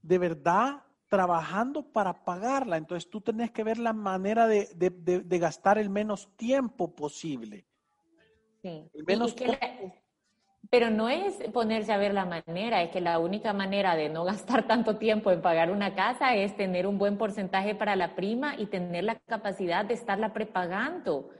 de 0.03 0.19
verdad 0.19 0.83
trabajando 1.09 1.91
para 1.91 2.25
pagarla. 2.25 2.77
Entonces 2.77 3.09
tú 3.09 3.21
tenés 3.21 3.51
que 3.53 3.65
ver 3.65 3.79
la 3.79 3.93
manera 3.93 4.47
de, 4.47 4.69
gastar 5.39 5.79
el 5.79 5.89
menos 5.89 6.37
tiempo 6.37 6.95
posible. 6.95 7.67
Sí. 8.61 8.91
menos 9.07 9.35
pero 10.71 10.91
no 10.91 11.09
es 11.09 11.35
ponerse 11.53 11.93
a 11.93 11.97
ver 11.97 12.15
la 12.15 12.25
manera, 12.25 12.83
es 12.83 12.91
que 12.91 13.01
la 13.01 13.19
única 13.19 13.53
manera 13.53 13.97
de 13.97 14.09
no 14.09 14.25
gastar 14.25 14.67
tanto 14.67 14.97
tiempo 14.97 15.31
en 15.31 15.43
pagar 15.43 15.71
una 15.71 15.95
casa 15.95 16.35
es 16.35 16.57
tener 16.57 16.87
un 16.87 16.99
buen 16.99 17.17
porcentaje 17.17 17.75
para 17.75 17.97
la 17.97 18.15
prima 18.15 18.55
y 18.57 18.67
tener 18.67 19.05
la 19.05 19.19
capacidad 19.27 19.85
de 19.85 19.95
estarla 19.95 20.33
prepagando 20.33 21.31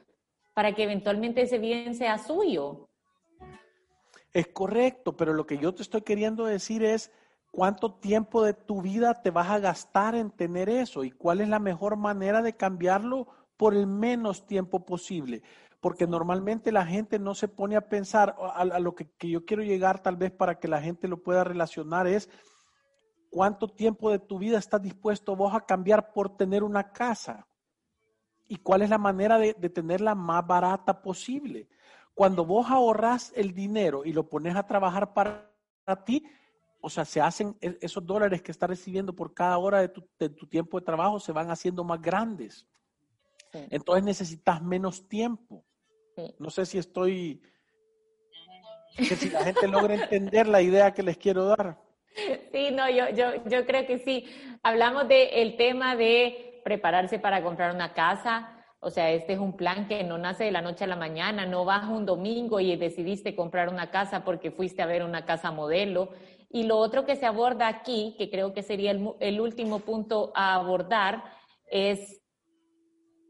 para 0.55 0.75
que 0.75 0.85
eventualmente 0.85 1.43
ese 1.43 1.59
bien 1.59 1.95
sea 1.95 2.19
suyo. 2.19 2.89
Es 4.33 4.49
correcto, 4.49 5.17
pero 5.17 5.33
lo 5.33 5.47
que 5.47 5.59
yo 5.59 5.73
te 5.73 5.83
estoy 5.83 6.03
queriendo 6.03 6.45
decir 6.45 6.83
es, 6.83 7.11
¿Cuánto 7.51 7.93
tiempo 7.93 8.45
de 8.45 8.53
tu 8.53 8.83
vida 8.83 9.23
te 9.23 9.31
vas 9.31 9.49
a 9.49 9.59
gastar 9.59 10.15
en 10.15 10.31
tener 10.31 10.69
eso? 10.69 11.03
¿Y 11.03 11.11
cuál 11.11 11.41
es 11.41 11.49
la 11.49 11.59
mejor 11.59 11.97
manera 11.97 12.43
de 12.43 12.57
cambiarlo 12.57 13.27
por 13.57 13.75
el 13.75 13.87
menos 13.87 14.47
tiempo 14.47 14.85
posible? 14.85 15.43
Porque 15.81 16.07
normalmente 16.07 16.73
la 16.73 16.85
gente 16.85 17.19
no 17.19 17.35
se 17.35 17.49
pone 17.49 17.77
a 17.77 17.89
pensar, 17.89 18.35
a, 18.55 18.65
lo 18.81 18.95
que, 18.95 19.09
yo 19.21 19.45
quiero 19.45 19.63
llegar 19.63 20.03
tal 20.03 20.17
vez 20.17 20.33
para 20.33 20.59
que 20.59 20.69
la 20.69 20.81
gente 20.81 21.07
lo 21.07 21.23
pueda 21.23 21.45
relacionar 21.45 22.07
es, 22.07 22.29
¿cuánto 23.31 23.69
tiempo 23.69 24.11
de 24.11 24.19
tu 24.19 24.39
vida 24.39 24.59
estás 24.59 24.83
dispuesto 24.83 25.37
vos 25.37 25.55
a 25.55 25.65
cambiar 25.65 26.13
por 26.13 26.37
tener 26.37 26.65
una 26.65 26.93
casa? 26.93 27.47
¿Y 28.49 28.57
cuál 28.57 28.83
es 28.83 28.91
la 28.91 28.99
manera 28.99 29.39
de, 29.39 29.55
de 29.55 29.71
tenerla 29.71 30.15
más 30.15 30.45
barata 30.47 31.01
posible? 31.01 31.69
Cuando 32.15 32.45
vos 32.45 32.69
ahorras 32.69 33.33
el 33.37 33.55
dinero 33.55 34.05
y 34.05 34.13
lo 34.13 34.29
pones 34.29 34.57
a 34.57 34.67
trabajar 34.67 35.15
para 35.15 35.49
ti, 36.05 36.25
o 36.81 36.91
sea, 36.91 37.05
se 37.05 37.21
hacen 37.21 37.57
e, 37.61 37.79
esos 37.81 38.05
dólares 38.05 38.43
que 38.43 38.53
estás 38.53 38.69
recibiendo 38.69 39.15
por 39.15 39.35
cada 39.35 39.59
hora 39.59 39.81
de 39.81 39.89
tu, 39.89 40.47
tiempo 40.47 40.79
de 40.79 40.87
trabajo, 40.87 41.19
se 41.21 41.33
van 41.33 41.51
haciendo 41.51 41.85
más 41.85 42.01
grandes. 42.01 42.67
Entonces 43.53 44.05
necesitas 44.05 44.63
menos 44.63 45.09
tiempo. 45.09 45.65
No 46.39 46.51
sé 46.51 46.67
si 46.67 46.79
estoy, 46.79 47.43
que 48.97 49.17
si 49.17 49.31
la 49.31 49.45
gente 49.45 49.69
logra 49.69 49.95
entender 49.95 50.47
la 50.47 50.63
idea 50.63 50.93
que 50.93 51.03
les 51.03 51.17
quiero 51.17 51.47
dar. 51.47 51.79
Sí, 52.53 52.71
no, 52.73 52.89
yo, 52.91 53.09
yo, 53.11 53.45
yo 53.45 53.67
creo 53.67 53.87
que 53.87 53.99
sí. 53.99 54.27
Hablamos 54.63 55.07
del 55.09 55.57
tema 55.57 55.95
de 55.97 56.61
prepararse 56.65 57.19
para 57.19 57.43
comprar 57.43 57.75
una 57.75 57.93
casa. 57.95 58.55
O 58.81 58.91
sea, 58.91 59.11
este 59.11 59.33
es 59.33 59.39
un 59.39 59.57
plan 59.57 59.89
que 59.89 60.05
no 60.05 60.19
nace 60.19 60.45
de 60.45 60.53
la 60.53 60.63
noche 60.63 60.85
a 60.85 60.89
la 60.89 60.97
mañana, 60.97 61.47
no 61.47 61.65
vas 61.65 61.89
un 61.89 62.07
domingo 62.07 62.61
y 62.61 62.77
decidiste 62.77 63.35
comprar 63.35 63.69
una 63.69 63.91
casa 63.91 64.25
porque 64.25 64.51
fuiste 64.51 64.83
a 64.83 64.87
ver 64.87 65.03
una 65.03 65.25
casa 65.25 65.51
modelo. 65.51 66.11
Y 66.51 66.63
lo 66.65 66.77
otro 66.79 67.05
que 67.05 67.17
se 67.17 67.27
aborda 67.27 67.69
aquí, 67.69 68.15
que 68.19 68.31
creo 68.31 68.55
que 68.55 68.63
sería 68.63 68.93
el, 69.21 69.41
último 69.41 69.81
punto 69.81 70.33
a 70.35 70.55
abordar, 70.55 71.25
es 71.71 72.18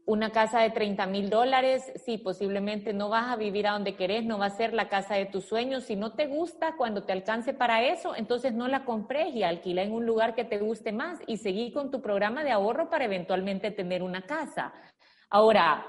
una 0.09 0.31
casa 0.31 0.61
de 0.61 0.71
30 0.71 1.05
mil 1.05 1.29
dólares. 1.29 1.91
Sí, 2.03 2.17
posiblemente 2.17 2.93
no 2.93 3.09
vas 3.09 3.27
a 3.27 3.35
vivir 3.35 3.67
a 3.67 3.73
donde 3.73 3.95
querés, 3.95 4.25
no 4.25 4.39
va 4.39 4.47
a 4.47 4.49
ser 4.49 4.73
la 4.73 4.89
casa 4.89 5.13
de 5.13 5.27
tus 5.27 5.45
sueños. 5.45 5.83
Si 5.83 5.95
no 5.95 6.13
te 6.13 6.25
gusta, 6.25 6.75
cuando 6.77 7.03
te 7.03 7.13
alcance 7.13 7.53
para 7.53 7.83
eso, 7.83 8.15
entonces 8.15 8.53
no 8.53 8.67
la 8.67 8.85
compres 8.85 9.35
y 9.35 9.43
alquila 9.43 9.83
en 9.83 9.91
un 9.91 10.07
lugar 10.07 10.33
que 10.33 10.45
te 10.45 10.57
guste 10.57 10.91
más 10.91 11.19
y 11.27 11.37
seguí 11.37 11.71
con 11.71 11.91
tu 11.91 12.01
programa 12.01 12.43
de 12.43 12.49
ahorro 12.49 12.89
para 12.89 13.05
eventualmente 13.05 13.69
tener 13.69 14.01
una 14.01 14.23
casa. 14.23 14.73
Ahora, 15.29 15.85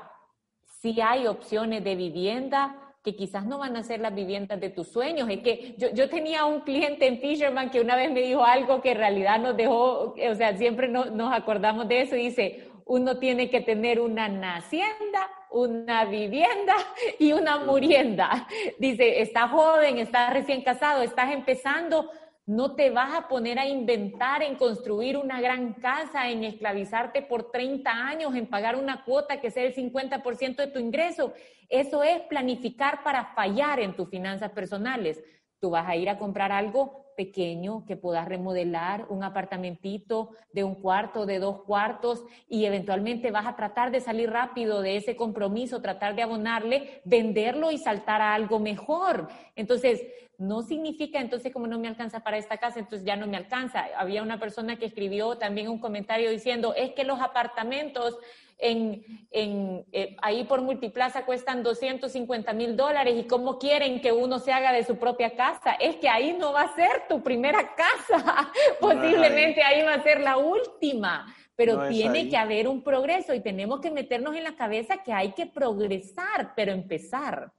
si 0.66 1.00
hay 1.00 1.26
opciones 1.26 1.82
de 1.82 1.96
vivienda, 1.96 2.76
que 3.02 3.16
quizás 3.16 3.46
no 3.46 3.56
van 3.56 3.76
a 3.76 3.82
ser 3.82 4.00
las 4.00 4.14
viviendas 4.14 4.60
de 4.60 4.68
tus 4.68 4.88
sueños. 4.88 5.30
Es 5.30 5.40
que 5.40 5.74
yo, 5.78 5.88
yo 5.94 6.10
tenía 6.10 6.44
un 6.44 6.60
cliente 6.60 7.06
en 7.06 7.18
Fisherman 7.18 7.70
que 7.70 7.80
una 7.80 7.96
vez 7.96 8.12
me 8.12 8.20
dijo 8.20 8.44
algo 8.44 8.82
que 8.82 8.90
en 8.90 8.98
realidad 8.98 9.40
nos 9.40 9.56
dejó, 9.56 10.14
o 10.14 10.34
sea, 10.34 10.54
siempre 10.58 10.88
nos 10.88 11.32
acordamos 11.32 11.88
de 11.88 12.02
eso 12.02 12.16
y 12.16 12.26
dice, 12.26 12.69
uno 12.90 13.18
tiene 13.18 13.50
que 13.50 13.60
tener 13.60 14.00
una 14.00 14.28
nacienda, 14.28 15.30
una 15.48 16.06
vivienda 16.06 16.74
y 17.20 17.32
una 17.32 17.58
murienda. 17.58 18.48
Dice, 18.80 19.22
estás 19.22 19.48
joven, 19.52 19.98
estás 19.98 20.32
recién 20.32 20.62
casado, 20.62 21.00
estás 21.00 21.30
empezando, 21.32 22.10
no 22.46 22.74
te 22.74 22.90
vas 22.90 23.14
a 23.14 23.28
poner 23.28 23.60
a 23.60 23.68
inventar 23.68 24.42
en 24.42 24.56
construir 24.56 25.16
una 25.16 25.40
gran 25.40 25.74
casa, 25.74 26.30
en 26.30 26.42
esclavizarte 26.42 27.22
por 27.22 27.52
30 27.52 27.92
años, 27.92 28.34
en 28.34 28.48
pagar 28.48 28.74
una 28.74 29.04
cuota 29.04 29.40
que 29.40 29.52
sea 29.52 29.62
el 29.62 29.74
50% 29.76 30.56
de 30.56 30.66
tu 30.66 30.80
ingreso. 30.80 31.32
Eso 31.68 32.02
es 32.02 32.22
planificar 32.22 33.04
para 33.04 33.26
fallar 33.36 33.78
en 33.78 33.94
tus 33.94 34.10
finanzas 34.10 34.50
personales. 34.50 35.22
Tú 35.60 35.70
vas 35.70 35.88
a 35.88 35.94
ir 35.94 36.10
a 36.10 36.18
comprar 36.18 36.50
algo 36.50 37.09
pequeño 37.20 37.84
que 37.84 37.98
puedas 37.98 38.26
remodelar, 38.26 39.04
un 39.10 39.22
apartamentito 39.22 40.30
de 40.54 40.64
un 40.64 40.74
cuarto, 40.74 41.26
de 41.26 41.38
dos 41.38 41.64
cuartos, 41.64 42.24
y 42.48 42.64
eventualmente 42.64 43.30
vas 43.30 43.46
a 43.46 43.56
tratar 43.56 43.90
de 43.90 44.00
salir 44.00 44.30
rápido 44.30 44.80
de 44.80 44.96
ese 44.96 45.16
compromiso, 45.16 45.82
tratar 45.82 46.14
de 46.14 46.22
abonarle, 46.22 47.02
venderlo 47.04 47.72
y 47.72 47.76
saltar 47.76 48.22
a 48.22 48.32
algo 48.32 48.58
mejor. 48.58 49.28
Entonces, 49.54 50.02
no 50.38 50.62
significa 50.62 51.20
entonces 51.20 51.52
como 51.52 51.66
no 51.66 51.78
me 51.78 51.88
alcanza 51.88 52.20
para 52.20 52.38
esta 52.38 52.56
casa, 52.56 52.80
entonces 52.80 53.06
ya 53.06 53.16
no 53.16 53.26
me 53.26 53.36
alcanza. 53.36 53.84
Había 53.98 54.22
una 54.22 54.40
persona 54.40 54.76
que 54.76 54.86
escribió 54.86 55.36
también 55.36 55.68
un 55.68 55.78
comentario 55.78 56.30
diciendo, 56.30 56.72
es 56.74 56.92
que 56.92 57.04
los 57.04 57.20
apartamentos 57.20 58.16
en, 58.60 59.02
en 59.30 59.86
eh, 59.92 60.16
ahí 60.22 60.44
por 60.44 60.60
multiplaza 60.62 61.24
cuestan 61.24 61.62
250 61.62 62.52
mil 62.52 62.76
dólares 62.76 63.14
y 63.16 63.26
cómo 63.26 63.58
quieren 63.58 64.00
que 64.00 64.12
uno 64.12 64.38
se 64.38 64.52
haga 64.52 64.72
de 64.72 64.84
su 64.84 64.96
propia 64.96 65.34
casa. 65.34 65.72
Es 65.72 65.96
que 65.96 66.08
ahí 66.08 66.36
no 66.38 66.52
va 66.52 66.62
a 66.62 66.74
ser 66.74 67.08
tu 67.08 67.22
primera 67.22 67.74
casa, 67.74 68.52
posiblemente 68.80 69.62
ahí 69.62 69.82
va 69.82 69.94
a 69.94 70.02
ser 70.02 70.20
la 70.20 70.36
última, 70.36 71.34
pero 71.56 71.88
tiene 71.88 72.28
que 72.28 72.36
haber 72.36 72.68
un 72.68 72.82
progreso 72.82 73.34
y 73.34 73.40
tenemos 73.40 73.80
que 73.80 73.90
meternos 73.90 74.34
en 74.36 74.44
la 74.44 74.54
cabeza 74.54 74.98
que 75.02 75.12
hay 75.12 75.32
que 75.32 75.46
progresar, 75.46 76.52
pero 76.54 76.72
empezar. 76.72 77.52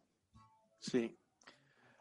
Sí. 0.79 1.17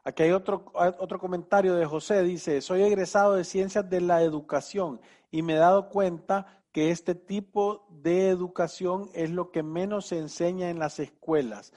Aquí 0.02 0.22
hay 0.22 0.30
otro, 0.30 0.64
otro 0.72 1.18
comentario 1.18 1.74
de 1.76 1.84
José, 1.84 2.22
dice, 2.22 2.62
soy 2.62 2.82
egresado 2.82 3.34
de 3.34 3.44
ciencias 3.44 3.88
de 3.88 4.00
la 4.00 4.22
educación 4.22 4.98
y 5.30 5.42
me 5.42 5.52
he 5.52 5.56
dado 5.56 5.90
cuenta 5.90 6.59
que 6.72 6.90
este 6.90 7.14
tipo 7.14 7.86
de 7.90 8.28
educación 8.28 9.10
es 9.14 9.30
lo 9.30 9.50
que 9.50 9.62
menos 9.62 10.06
se 10.06 10.18
enseña 10.18 10.70
en 10.70 10.78
las 10.78 10.98
escuelas. 11.00 11.72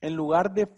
En 0.00 0.16
lugar 0.16 0.54
de, 0.54 0.68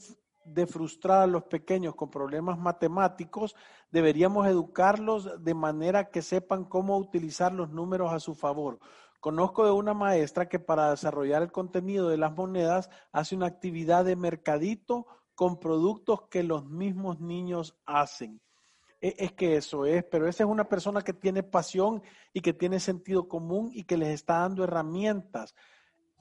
frustrar 0.66 1.22
a 1.22 1.26
los 1.26 1.44
pequeños 1.44 1.94
con 1.94 2.10
problemas 2.10 2.58
matemáticos, 2.58 3.54
deberíamos 3.90 4.46
educarlos 4.46 5.42
de 5.42 5.54
manera 5.54 6.10
que 6.10 6.22
sepan 6.22 6.64
cómo 6.64 6.96
utilizar 6.96 7.52
los 7.52 7.70
números 7.70 8.12
a 8.12 8.20
su 8.20 8.34
favor. 8.34 8.80
Conozco 9.20 9.64
de 9.64 9.72
una 9.72 9.94
maestra 9.94 10.48
que 10.48 10.58
para 10.58 10.90
desarrollar 10.90 11.42
el 11.42 11.52
contenido 11.52 12.08
de 12.08 12.16
las 12.16 12.34
monedas 12.34 12.88
hace 13.12 13.36
una 13.36 13.46
actividad 13.46 14.04
de 14.04 14.16
mercadito 14.16 15.06
con 15.34 15.60
productos 15.60 16.22
que 16.30 16.42
los 16.42 16.64
mismos 16.64 17.20
niños 17.20 17.78
hacen. 17.84 18.40
E, 19.00 19.14
es 19.18 19.32
que 19.32 19.56
eso 19.56 19.86
es, 19.86 20.04
pero 20.04 20.28
esa 20.28 20.44
es 20.44 20.50
una 20.50 20.68
persona 20.68 21.02
que 21.02 21.12
tiene 21.12 21.42
pasión 21.42 22.02
y 22.32 22.40
que 22.40 22.52
tiene 22.52 22.80
sentido 22.80 23.28
común 23.28 23.70
y 23.72 23.84
que 23.84 23.96
les 23.96 24.08
está 24.10 24.40
dando 24.40 24.64
herramientas. 24.64 25.54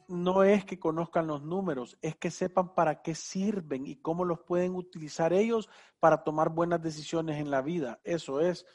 No 0.07 0.43
es 0.43 0.65
que 0.65 0.79
conozcan 0.79 1.27
los 1.27 1.43
números, 1.43 1.97
es 2.01 2.15
que 2.15 2.31
sepan 2.31 2.73
para 2.73 3.01
qué 3.01 3.13
sirven 3.13 3.85
y 3.85 3.97
cómo 3.97 4.25
los 4.25 4.39
pueden 4.39 4.75
utilizar 4.75 5.33
ellos 5.33 5.69
para 5.99 6.23
tomar 6.23 6.49
buenas 6.49 6.81
decisiones 6.81 7.37
en 7.37 7.51
la 7.51 7.61
vida. 7.61 7.99
Eso 8.03 8.39
es 8.39 8.65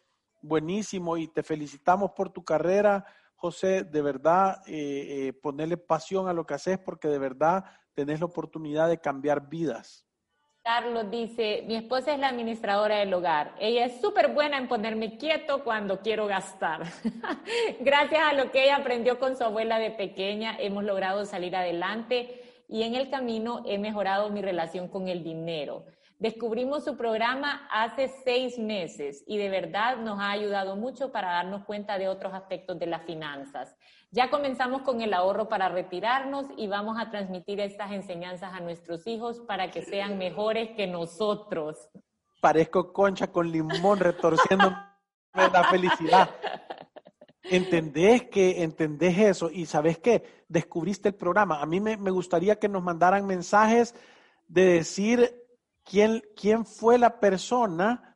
buenísimo 0.42 1.16
y 1.16 1.26
te 1.26 1.42
felicitamos 1.42 2.12
por 2.12 2.30
tu 2.30 2.44
carrera, 2.44 3.04
José. 3.34 3.82
De 3.82 4.00
verdad, 4.00 4.62
eh, 4.66 5.26
eh, 5.28 5.32
ponerle 5.32 5.76
pasión 5.76 6.28
a 6.28 6.32
lo 6.32 6.46
que 6.46 6.54
haces 6.54 6.78
porque 6.78 7.08
de 7.08 7.18
verdad 7.18 7.64
tenés 7.94 8.20
la 8.20 8.26
oportunidad 8.26 8.88
de 8.88 9.00
cambiar 9.00 9.48
vidas. 9.48 10.03
Carlos 10.64 11.10
dice, 11.10 11.62
mi 11.66 11.76
esposa 11.76 12.14
es 12.14 12.18
la 12.18 12.28
administradora 12.28 12.96
del 12.96 13.12
hogar. 13.12 13.54
Ella 13.60 13.84
es 13.84 14.00
súper 14.00 14.28
buena 14.32 14.56
en 14.56 14.66
ponerme 14.66 15.18
quieto 15.18 15.62
cuando 15.62 16.00
quiero 16.00 16.26
gastar. 16.26 16.84
Gracias 17.80 18.22
a 18.22 18.32
lo 18.32 18.50
que 18.50 18.64
ella 18.64 18.76
aprendió 18.76 19.18
con 19.18 19.36
su 19.36 19.44
abuela 19.44 19.78
de 19.78 19.90
pequeña, 19.90 20.56
hemos 20.58 20.82
logrado 20.82 21.26
salir 21.26 21.54
adelante 21.54 22.40
y 22.66 22.84
en 22.84 22.94
el 22.94 23.10
camino 23.10 23.62
he 23.66 23.76
mejorado 23.76 24.30
mi 24.30 24.40
relación 24.40 24.88
con 24.88 25.08
el 25.08 25.22
dinero. 25.22 25.84
Descubrimos 26.18 26.82
su 26.84 26.96
programa 26.96 27.68
hace 27.70 28.08
seis 28.24 28.58
meses 28.58 29.22
y 29.26 29.36
de 29.36 29.50
verdad 29.50 29.98
nos 29.98 30.18
ha 30.18 30.30
ayudado 30.30 30.76
mucho 30.76 31.12
para 31.12 31.32
darnos 31.32 31.66
cuenta 31.66 31.98
de 31.98 32.08
otros 32.08 32.32
aspectos 32.32 32.78
de 32.78 32.86
las 32.86 33.02
finanzas. 33.02 33.76
Ya 34.14 34.30
comenzamos 34.30 34.82
con 34.82 35.00
el 35.00 35.12
ahorro 35.12 35.48
para 35.48 35.68
retirarnos 35.68 36.46
y 36.56 36.68
vamos 36.68 36.98
a 37.00 37.10
transmitir 37.10 37.58
estas 37.58 37.90
enseñanzas 37.90 38.52
a 38.54 38.60
nuestros 38.60 39.08
hijos 39.08 39.40
para 39.40 39.72
que 39.72 39.82
sean 39.82 40.18
mejores 40.18 40.70
que 40.76 40.86
nosotros. 40.86 41.88
Parezco 42.40 42.92
concha 42.92 43.32
con 43.32 43.50
limón 43.50 43.98
retorciendo 43.98 44.72
la 45.34 45.64
felicidad. 45.64 46.30
¿Entendés 47.42 48.28
que 48.28 48.62
entendés 48.62 49.18
eso? 49.18 49.50
Y 49.50 49.66
sabes 49.66 49.98
qué, 49.98 50.44
descubriste 50.46 51.08
el 51.08 51.16
programa. 51.16 51.60
A 51.60 51.66
mí 51.66 51.80
me, 51.80 51.96
me 51.96 52.12
gustaría 52.12 52.60
que 52.60 52.68
nos 52.68 52.84
mandaran 52.84 53.26
mensajes 53.26 53.96
de 54.46 54.64
decir 54.64 55.44
quién, 55.82 56.22
quién 56.36 56.64
fue 56.64 56.98
la 56.98 57.18
persona 57.18 58.13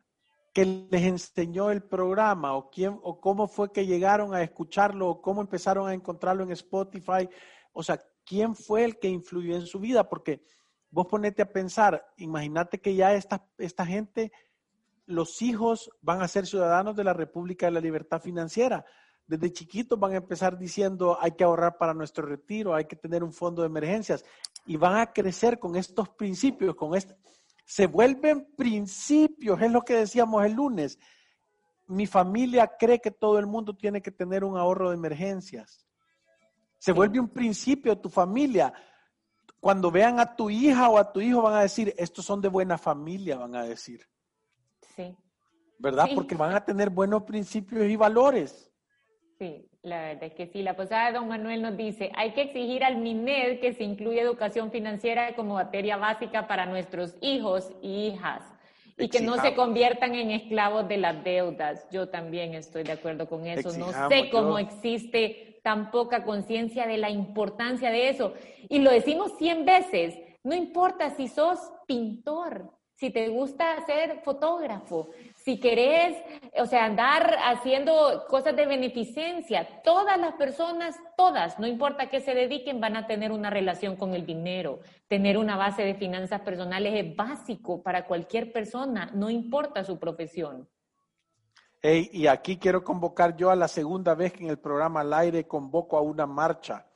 que 0.59 0.89
les 0.91 1.03
enseñó 1.03 1.71
el 1.71 1.85
programa 1.85 2.57
o 2.57 2.69
quién 2.69 2.99
o 3.05 3.21
cómo 3.21 3.47
fue 3.47 3.71
que 3.71 3.87
llegaron 3.87 4.35
a 4.35 4.43
escucharlo 4.43 5.09
o 5.09 5.23
cómo 5.23 5.41
empezaron 5.41 5.89
a 5.89 5.95
encontrarlo 5.95 6.43
en 6.43 6.51
Spotify, 6.51 7.29
o 7.73 7.85
sea, 7.85 8.03
quién 8.25 8.57
fue 8.57 8.83
el 8.83 8.99
que 8.99 9.07
influyó 9.07 9.55
en 9.55 9.67
su 9.67 9.79
vida, 9.79 10.09
porque 10.09 10.43
vos 10.91 11.07
ponete 11.07 11.43
a 11.43 11.53
pensar, 11.53 12.05
imagínate 12.17 12.81
que 12.81 12.97
ya 12.97 13.15
esta, 13.15 13.47
esta 13.57 13.87
gente, 13.87 14.33
los 15.07 15.43
hijos 15.43 15.93
van 16.01 16.23
a 16.23 16.27
ser 16.27 16.45
ciudadanos 16.45 16.97
de 16.97 17.05
la 17.05 17.13
República 17.13 17.67
de 17.67 17.73
la 17.73 17.81
Libertad 17.81 18.21
Financiera. 18.21 18.85
Desde 19.29 19.53
chiquitos 19.53 19.97
van 19.97 20.15
a 20.15 20.17
empezar 20.17 20.59
diciendo 20.59 21.19
hay 21.21 21.37
que 21.37 21.45
ahorrar 21.45 21.79
para 21.79 21.95
nuestro 21.95 22.27
retiro, 22.27 22.75
hay 22.75 22.87
que 22.87 22.97
tener 22.97 23.23
un 23.23 23.33
fondo 23.33 23.63
de 23.63 23.69
emergencias 23.69 24.25
y 24.67 24.77
van 24.77 24.97
a 24.97 25.13
crecer 25.13 25.61
con 25.61 25.77
estos 25.77 26.09
principios, 26.09 26.75
con 26.75 26.97
este, 26.97 27.15
se 27.69 27.87
vuelven 27.87 28.49
principios, 28.57 29.61
es 29.61 29.71
lo 29.71 29.83
que 29.83 29.93
decíamos 29.93 30.43
el 30.47 30.55
lunes. 30.55 30.99
Mi 31.87 32.07
familia 32.07 32.67
cree 32.79 32.99
que 32.99 33.11
todo 33.11 33.39
el 33.39 33.47
mundo 33.47 33.77
tiene 33.77 34.01
que 34.01 34.11
tener 34.11 34.43
un 34.43 34.57
ahorro 34.57 34.89
de 34.89 34.97
emergencias. 34.97 35.87
Se 36.79 36.93
vuelve 36.93 37.21
un 37.21 37.29
principio 37.29 37.95
de 37.95 38.01
tu 38.01 38.09
familia. 38.09 38.73
Cuando 39.61 39.91
vean 39.91 40.19
a 40.19 40.35
tu 40.35 40.49
hija 40.49 40.89
o 40.89 40.97
a 40.97 41.13
tu 41.13 41.21
hijo 41.21 41.43
van 41.43 41.57
a 41.57 41.61
decir, 41.61 41.95
estos 41.99 42.25
son 42.25 42.41
de 42.41 42.49
buena 42.49 42.79
familia, 42.79 43.37
van 43.37 43.55
a 43.55 43.65
decir. 43.65 44.01
Sí. 44.97 45.15
¿Verdad? 45.79 46.09
Porque 46.15 46.37
van 46.37 46.55
a 46.55 46.65
tener 46.65 46.89
buenos 46.89 47.25
principios 47.25 47.85
y 47.85 47.97
valores. 47.97 48.68
Sí. 49.39 49.69
La 49.83 50.03
verdad 50.03 50.25
es 50.25 50.35
que 50.35 50.47
sí. 50.49 50.63
La 50.63 50.75
posada 50.75 51.07
de 51.07 51.19
don 51.19 51.29
Manuel 51.29 51.63
nos 51.63 51.77
dice, 51.77 52.11
hay 52.15 52.33
que 52.33 52.43
exigir 52.43 52.85
al 52.85 52.99
MINED 52.99 53.61
que 53.61 53.73
se 53.73 53.85
incluya 53.85 54.23
educación 54.23 54.71
financiera 54.71 55.35
como 55.35 55.55
materia 55.55 55.97
básica 55.97 56.47
para 56.47 56.67
nuestros 56.67 57.17
hijos 57.21 57.73
y 57.81 58.09
hijas 58.09 58.43
y 58.99 59.09
que 59.09 59.21
no 59.21 59.41
se 59.41 59.55
conviertan 59.55 60.15
en 60.15 60.33
esclavos 60.33 60.89
de 60.89 60.97
las 60.97 61.23
deudas. 61.23 61.87
Yo 61.91 62.09
también 62.09 62.55
estoy 62.55 62.83
de 62.83 62.93
acuerdo 62.93 63.29
con 63.29 63.47
eso. 63.47 63.73
no 63.79 63.93
sé 64.09 64.29
cómo 64.31 64.59
existe 64.59 65.61
tan 65.63 65.91
poca 65.91 66.25
conciencia 66.25 66.87
de 66.87 66.99
la 66.99 67.11
importancia 67.11 67.91
de 67.91 68.09
eso. 68.09 68.35
Y 68.69 68.81
lo 68.81 68.91
decimos 68.91 69.33
cien 69.39 69.65
veces, 69.65 70.19
no 70.43 70.55
importa 70.55 71.11
si 71.11 71.29
sos 71.29 71.59
pintor, 71.87 72.71
si 72.97 73.11
te 73.11 73.29
gusta 73.29 73.85
ser 73.87 74.21
fotógrafo, 74.25 75.11
si 75.49 75.59
querés, 75.59 76.15
o 76.61 76.67
sea, 76.67 76.85
andar 76.85 77.35
haciendo 77.47 78.27
cosas 78.29 78.55
de 78.55 78.67
beneficencia, 78.67 79.67
todas 79.83 80.21
las 80.21 80.35
personas, 80.35 80.95
todas, 81.17 81.59
no 81.59 81.67
importa 81.67 82.11
qué 82.11 82.21
se 82.21 82.35
dediquen, 82.35 82.83
van 82.83 82.97
a 82.97 83.07
tener 83.07 83.33
una 83.33 83.49
relación 83.49 83.97
con 83.97 84.13
el 84.13 84.27
dinero. 84.27 84.81
Tener 85.07 85.39
una 85.39 85.57
base 85.57 85.85
de 85.85 85.95
finanzas 85.95 86.43
personales 86.43 86.93
es 87.03 87.17
básico 87.17 87.83
para 87.83 88.05
cualquier 88.05 88.53
persona, 88.53 89.11
no 89.15 89.31
importa 89.31 89.85
su 89.85 89.99
profesión. 89.99 90.69
y 91.83 92.27
aquí 92.27 92.59
quiero 92.59 92.85
convocar 92.85 93.35
yo 93.35 93.51
a 93.51 93.57
la 93.57 93.69
segunda 93.69 94.15
vez 94.15 94.35
que 94.35 94.45
en 94.45 94.51
el 94.51 94.59
programa 94.59 95.01
al 95.01 95.15
aire 95.15 95.47
convoco 95.47 95.97
a 95.97 96.03
una 96.03 96.27
marcha 96.27 96.88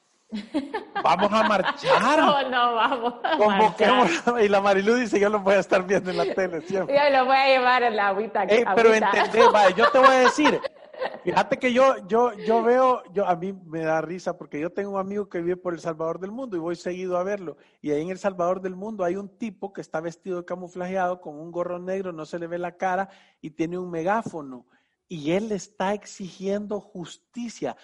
Vamos 1.02 1.32
a 1.32 1.42
marchar. 1.44 2.18
No, 2.18 2.48
no, 2.48 2.74
vamos. 2.74 3.14
A 3.22 4.42
Y 4.42 4.48
la 4.48 4.60
Marilu 4.60 4.94
dice, 4.94 5.20
yo 5.20 5.28
lo 5.28 5.40
voy 5.40 5.54
a 5.54 5.58
estar 5.58 5.84
viendo 5.86 6.10
en 6.10 6.16
la 6.16 6.34
tele 6.34 6.60
siempre. 6.62 6.96
Yo 6.96 7.18
lo 7.18 7.26
voy 7.26 7.36
a 7.36 7.46
llevar 7.46 7.82
en 7.82 7.96
la 7.96 8.08
agüita. 8.08 8.46
pero 8.74 8.94
entendé, 8.94 9.40
yo 9.76 9.90
te 9.90 9.98
voy 9.98 10.08
a 10.08 10.18
decir, 10.20 10.60
fíjate 11.24 11.58
que 11.58 11.72
yo, 11.72 11.96
yo, 12.06 12.32
yo 12.34 12.62
veo, 12.62 13.02
yo, 13.12 13.26
a 13.26 13.36
mí 13.36 13.52
me 13.52 13.80
da 13.80 14.00
risa 14.00 14.36
porque 14.36 14.60
yo 14.60 14.70
tengo 14.70 14.92
un 14.92 14.98
amigo 14.98 15.28
que 15.28 15.40
vive 15.40 15.56
por 15.56 15.74
El 15.74 15.80
Salvador 15.80 16.18
del 16.18 16.30
Mundo 16.30 16.56
y 16.56 16.60
voy 16.60 16.76
seguido 16.76 17.18
a 17.18 17.24
verlo. 17.24 17.56
Y 17.80 17.90
ahí 17.90 18.02
en 18.02 18.10
El 18.10 18.18
Salvador 18.18 18.60
del 18.60 18.76
Mundo 18.76 19.04
hay 19.04 19.16
un 19.16 19.28
tipo 19.38 19.72
que 19.72 19.80
está 19.80 20.00
vestido 20.00 20.38
de 20.38 20.44
camuflajeado 20.44 21.20
con 21.20 21.38
un 21.38 21.50
gorro 21.50 21.78
negro, 21.78 22.12
no 22.12 22.26
se 22.26 22.38
le 22.38 22.46
ve 22.46 22.58
la 22.58 22.76
cara 22.76 23.08
y 23.40 23.50
tiene 23.50 23.78
un 23.78 23.90
megáfono. 23.90 24.66
Y 25.08 25.32
él 25.32 25.52
está 25.52 25.92
exigiendo 25.92 26.80
justicia. 26.80 27.76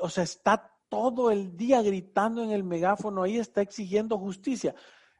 o 0.00 0.08
sea, 0.08 0.24
está 0.24 0.73
todo 0.94 1.32
el 1.32 1.56
día 1.56 1.82
gritando 1.82 2.44
en 2.44 2.52
el 2.52 2.62
megáfono 2.62 3.24
ahí, 3.24 3.38
está 3.38 3.62
exigiendo 3.62 4.16
justicia. 4.16 4.76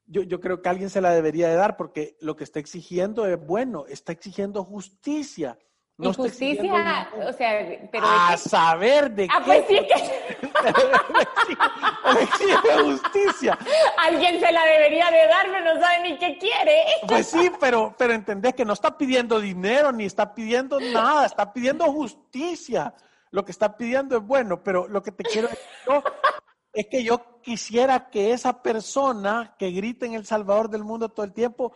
Yo, 0.07 0.23
yo, 0.23 0.39
creo 0.39 0.63
que 0.63 0.69
alguien 0.69 0.89
se 0.89 1.01
la 1.01 1.11
debería 1.11 1.49
de 1.49 1.57
dar 1.57 1.77
porque 1.77 2.17
lo 2.21 2.37
que 2.37 2.45
está 2.45 2.61
exigiendo 2.61 3.27
es 3.27 3.45
bueno, 3.45 3.85
está 3.89 4.13
exigiendo 4.13 4.63
justicia. 4.63 5.59
No 5.97 6.13
justicia, 6.13 7.09
o 7.27 7.33
sea, 7.33 7.89
pero... 7.91 8.05
A 8.07 8.37
saber 8.37 9.11
de 9.11 9.29
ah, 9.31 9.43
qué. 9.45 9.45
Pues 9.45 9.65
sí 9.69 9.75
que... 9.75 9.95
exige 12.23 12.83
justicia. 12.83 13.59
Alguien 13.99 14.39
se 14.41 14.53
la 14.53 14.65
debería 14.65 15.11
de 15.11 15.27
dar, 15.27 15.47
pero 15.51 15.75
no 15.75 15.81
sabe 15.81 16.03
ni 16.03 16.19
qué 16.19 16.39
quiere. 16.39 16.85
Pues 17.09 17.27
sí, 17.27 17.51
pero, 17.59 17.95
pero 17.99 18.13
entendés 18.13 18.55
que 18.55 18.65
no 18.65 18.75
está 18.75 18.97
pidiendo 18.97 19.41
dinero 19.41 19.91
ni 19.91 20.05
está 20.05 20.35
pidiendo 20.35 20.79
nada, 20.79 21.27
está 21.27 21.53
pidiendo 21.53 21.85
justicia 21.87 22.95
lo 23.35 23.44
que 23.44 23.51
está 23.51 23.77
pidiendo 23.77 24.16
es 24.16 24.25
bueno, 24.25 24.62
pero 24.62 24.87
lo 24.87 25.03
que 25.03 25.11
te 25.11 25.25
quiero 25.25 25.49
decir 25.49 25.66
es 26.73 26.87
que 26.87 27.03
yo 27.03 27.40
quisiera 27.42 28.09
que 28.09 28.31
esa 28.33 28.62
persona 28.62 29.57
que 29.59 29.73
grita 29.73 30.07
en 30.07 30.14
El 30.14 30.25
Salvador 30.25 30.70
del 30.70 30.85
mundo 30.85 31.09
todo 31.09 31.27
el 31.27 31.33
tiempo, 31.33 31.73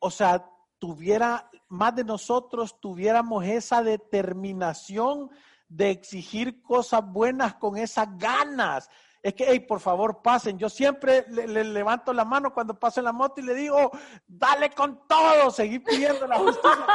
o 0.00 0.10
sea, 0.10 0.44
tuviera 0.80 1.48
más 1.68 1.94
de 1.94 2.02
nosotros, 2.02 2.80
tuviéramos 2.80 3.44
esa 3.44 3.80
determinación 3.80 5.30
de 5.68 5.90
exigir 5.90 6.60
cosas 6.62 7.04
buenas 7.06 7.54
con 7.54 7.76
esas 7.76 8.18
ganas 8.18 8.90
es 9.22 9.34
que, 9.34 9.44
hey, 9.46 9.60
por 9.60 9.78
favor, 9.78 10.20
pasen. 10.20 10.58
Yo 10.58 10.68
siempre 10.68 11.24
le, 11.28 11.64
levanto 11.64 12.12
la 12.12 12.24
mano 12.24 12.52
cuando 12.52 12.78
paso 12.78 13.00
en 13.00 13.04
la 13.04 13.12
moto 13.12 13.40
y 13.40 13.44
le 13.44 13.54
digo, 13.54 13.92
dale 14.26 14.70
con 14.70 15.06
todo, 15.06 15.50
seguí 15.50 15.78
pidiendo 15.78 16.26
la 16.26 16.38
justicia. 16.38 16.86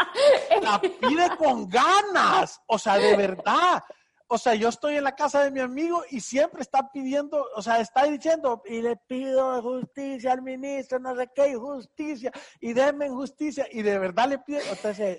la 0.62 0.80
pide 0.80 1.36
con 1.36 1.68
ganas, 1.68 2.62
o 2.66 2.78
sea, 2.78 2.96
de 2.96 3.14
verdad. 3.16 3.84
O 4.28 4.38
sea, 4.38 4.54
yo 4.54 4.70
estoy 4.70 4.96
en 4.96 5.04
la 5.04 5.14
casa 5.14 5.44
de 5.44 5.50
mi 5.50 5.60
amigo 5.60 6.02
y 6.10 6.20
siempre 6.20 6.62
está 6.62 6.90
pidiendo, 6.90 7.46
o 7.54 7.62
sea, 7.62 7.78
está 7.78 8.04
diciendo, 8.04 8.62
y 8.64 8.80
le 8.80 8.96
pido 8.96 9.62
justicia 9.62 10.32
al 10.32 10.42
ministro, 10.42 10.98
no 10.98 11.14
sé 11.14 11.30
qué, 11.32 11.54
justicia, 11.54 12.32
y 12.58 12.72
denme 12.72 13.08
justicia, 13.08 13.68
y 13.70 13.82
de 13.82 13.98
verdad 13.98 14.28
le 14.30 14.38
pide, 14.38 14.62
o 14.72 14.74
sea, 14.74 15.16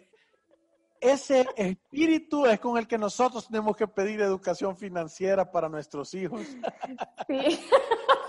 ese 1.01 1.45
espíritu 1.55 2.45
es 2.45 2.59
con 2.59 2.77
el 2.77 2.87
que 2.87 2.97
nosotros 2.97 3.47
tenemos 3.47 3.75
que 3.75 3.87
pedir 3.87 4.21
educación 4.21 4.75
financiera 4.75 5.49
para 5.51 5.69
nuestros 5.69 6.13
hijos. 6.13 6.41
Sí, 7.27 7.59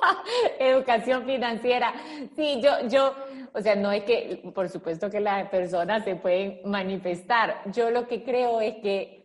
educación 0.59 1.24
financiera. 1.24 1.94
Sí, 2.37 2.61
yo, 2.62 2.87
yo, 2.88 3.14
o 3.52 3.61
sea, 3.61 3.76
no 3.76 3.92
es 3.92 4.04
que, 4.04 4.42
por 4.54 4.68
supuesto 4.68 5.11
que 5.11 5.20
las 5.20 5.48
personas 5.48 6.04
se 6.04 6.16
pueden 6.16 6.61
manifestar. 6.64 7.62
Yo 7.72 7.90
lo 7.90 8.07
que 8.07 8.22
creo 8.22 8.61
es 8.61 8.76
que 8.76 9.18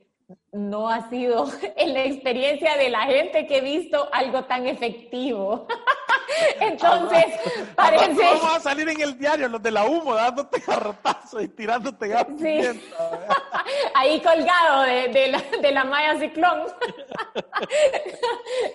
no 0.51 0.89
ha 0.89 1.09
sido 1.09 1.45
en 1.75 1.93
la 1.93 2.05
experiencia 2.05 2.77
de 2.77 2.89
la 2.89 3.01
gente 3.01 3.47
que 3.47 3.57
he 3.57 3.61
visto 3.61 4.09
algo 4.11 4.45
tan 4.45 4.67
efectivo. 4.67 5.67
Entonces, 6.59 7.25
parece. 7.75 8.21
Vamos 8.21 8.55
a 8.55 8.59
salir 8.59 8.87
en 8.89 9.01
el 9.01 9.17
diario, 9.17 9.47
los 9.47 9.61
de 9.61 9.71
la 9.71 9.85
humo, 9.85 10.15
dándote 10.15 10.61
garrotazos 10.67 11.43
y 11.43 11.47
tirándote 11.47 12.07
gas. 12.07 12.27
Sí. 12.39 12.59
Ahí 13.95 14.21
colgado 14.21 14.83
de, 14.83 15.07
de, 15.09 15.27
la, 15.29 15.41
de 15.61 15.71
la 15.71 15.83
malla 15.83 16.19
ciclón. 16.19 16.63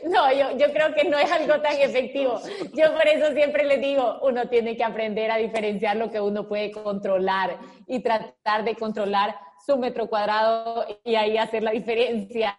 No, 0.04 0.32
yo, 0.32 0.56
yo 0.56 0.72
creo 0.72 0.94
que 0.94 1.04
no 1.04 1.18
es 1.18 1.30
algo 1.30 1.60
tan 1.60 1.76
efectivo. 1.76 2.40
Yo 2.74 2.92
por 2.94 3.06
eso 3.06 3.32
siempre 3.34 3.64
les 3.64 3.80
digo, 3.80 4.18
uno 4.22 4.48
tiene 4.48 4.76
que 4.76 4.84
aprender 4.84 5.30
a 5.30 5.36
diferenciar 5.36 5.96
lo 5.96 6.10
que 6.10 6.20
uno 6.20 6.48
puede 6.48 6.70
controlar 6.70 7.58
y 7.86 8.00
tratar 8.00 8.64
de 8.64 8.74
controlar 8.74 9.36
su 9.64 9.76
metro 9.76 10.08
cuadrado 10.08 10.86
y 11.04 11.14
ahí 11.14 11.36
hacer 11.36 11.62
la 11.62 11.72
diferencia. 11.72 12.58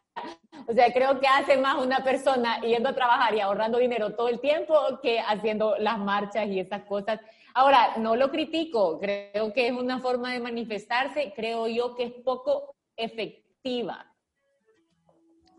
O 0.69 0.73
sea, 0.73 0.93
creo 0.93 1.19
que 1.19 1.25
hace 1.25 1.57
más 1.57 1.83
una 1.83 2.03
persona 2.03 2.61
yendo 2.61 2.89
a 2.89 2.93
trabajar 2.93 3.33
y 3.33 3.39
ahorrando 3.39 3.79
dinero 3.79 4.13
todo 4.13 4.27
el 4.27 4.39
tiempo 4.39 4.75
que 5.01 5.19
haciendo 5.19 5.75
las 5.79 5.97
marchas 5.97 6.45
y 6.45 6.59
esas 6.59 6.83
cosas. 6.83 7.19
Ahora, 7.55 7.97
no 7.97 8.15
lo 8.15 8.29
critico, 8.29 8.99
creo 8.99 9.51
que 9.51 9.67
es 9.67 9.73
una 9.73 9.99
forma 9.99 10.31
de 10.31 10.39
manifestarse, 10.39 11.33
creo 11.35 11.67
yo 11.67 11.95
que 11.95 12.03
es 12.03 12.13
poco 12.23 12.75
efectiva. 12.95 14.13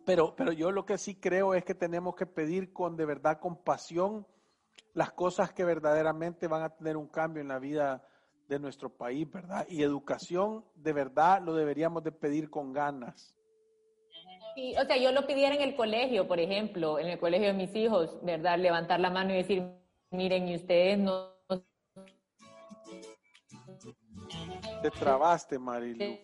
Pero, 0.07 0.37
pero 0.37 0.53
yo 0.53 0.71
lo 0.71 0.87
que 0.87 0.97
sí 0.97 1.17
creo 1.17 1.55
es 1.55 1.65
que 1.65 1.75
tenemos 1.75 2.15
que 2.15 2.27
pedir 2.27 2.73
con 2.73 2.97
de 2.97 3.07
verdad 3.07 3.41
compasión 3.41 4.29
las 4.95 5.11
cosas 5.11 5.53
que 5.53 5.65
verdaderamente 5.65 6.47
van 6.47 6.63
a 6.63 6.77
tener 6.77 6.97
un 6.97 7.09
cambio 7.09 7.43
en 7.43 7.49
la 7.49 7.59
vida 7.59 8.07
de 8.47 8.61
nuestro 8.61 8.97
país, 8.97 9.29
¿verdad? 9.29 9.67
Y 9.69 9.83
educación, 9.83 10.65
de 10.77 10.93
verdad, 10.93 11.43
lo 11.43 11.53
deberíamos 11.57 12.05
de 12.05 12.13
pedir 12.13 12.49
con 12.49 12.73
ganas. 12.73 13.35
Sí, 14.55 14.75
o 14.77 14.85
sea, 14.85 14.97
yo 14.97 15.13
lo 15.13 15.27
pidiera 15.27 15.55
en 15.55 15.63
el 15.63 15.77
colegio, 15.77 16.27
por 16.27 16.41
ejemplo, 16.41 16.99
en 16.99 17.09
el 17.09 17.19
colegio 17.19 17.49
de 17.49 17.53
mis 17.55 17.75
hijos, 17.75 18.17
¿verdad? 18.23 18.59
Levantar 18.59 19.01
la 19.01 19.11
mano 19.11 19.33
y 19.33 19.37
decir, 19.37 19.63
miren, 20.11 20.49
y 20.49 20.57
ustedes 20.57 20.99
no... 20.99 21.31
Te 24.83 24.91
trabaste, 24.91 25.59
Marilu. 25.59 26.19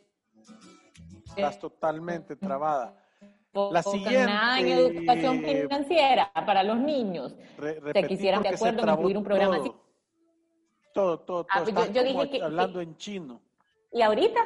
Estás 1.27 1.59
totalmente 1.59 2.37
trabada. 2.37 2.97
La 3.71 3.83
siguiente. 3.83 4.27
Nada 4.27 4.61
en 4.61 4.69
educación 4.69 5.43
financiera 5.43 6.31
para 6.35 6.63
los 6.63 6.77
niños. 6.79 7.35
Re, 7.57 7.81
Se 7.93 8.07
quisieran 8.07 8.43
de 8.43 8.51
acuerdo 8.51 8.83
en 8.83 8.89
incluir 8.91 9.17
un 9.19 9.25
programa 9.25 9.57
así. 9.57 9.73
Todo, 10.93 11.21
todo, 11.21 11.45
todo. 11.45 11.47
Ah, 11.51 11.63
pues 11.65 11.93
yo- 11.93 12.03
dije 12.03 12.31
que- 12.31 12.43
hablando 12.43 12.81
en 12.81 12.97
chino. 12.97 13.41
¿Y 13.93 14.03
ahorita? 14.03 14.41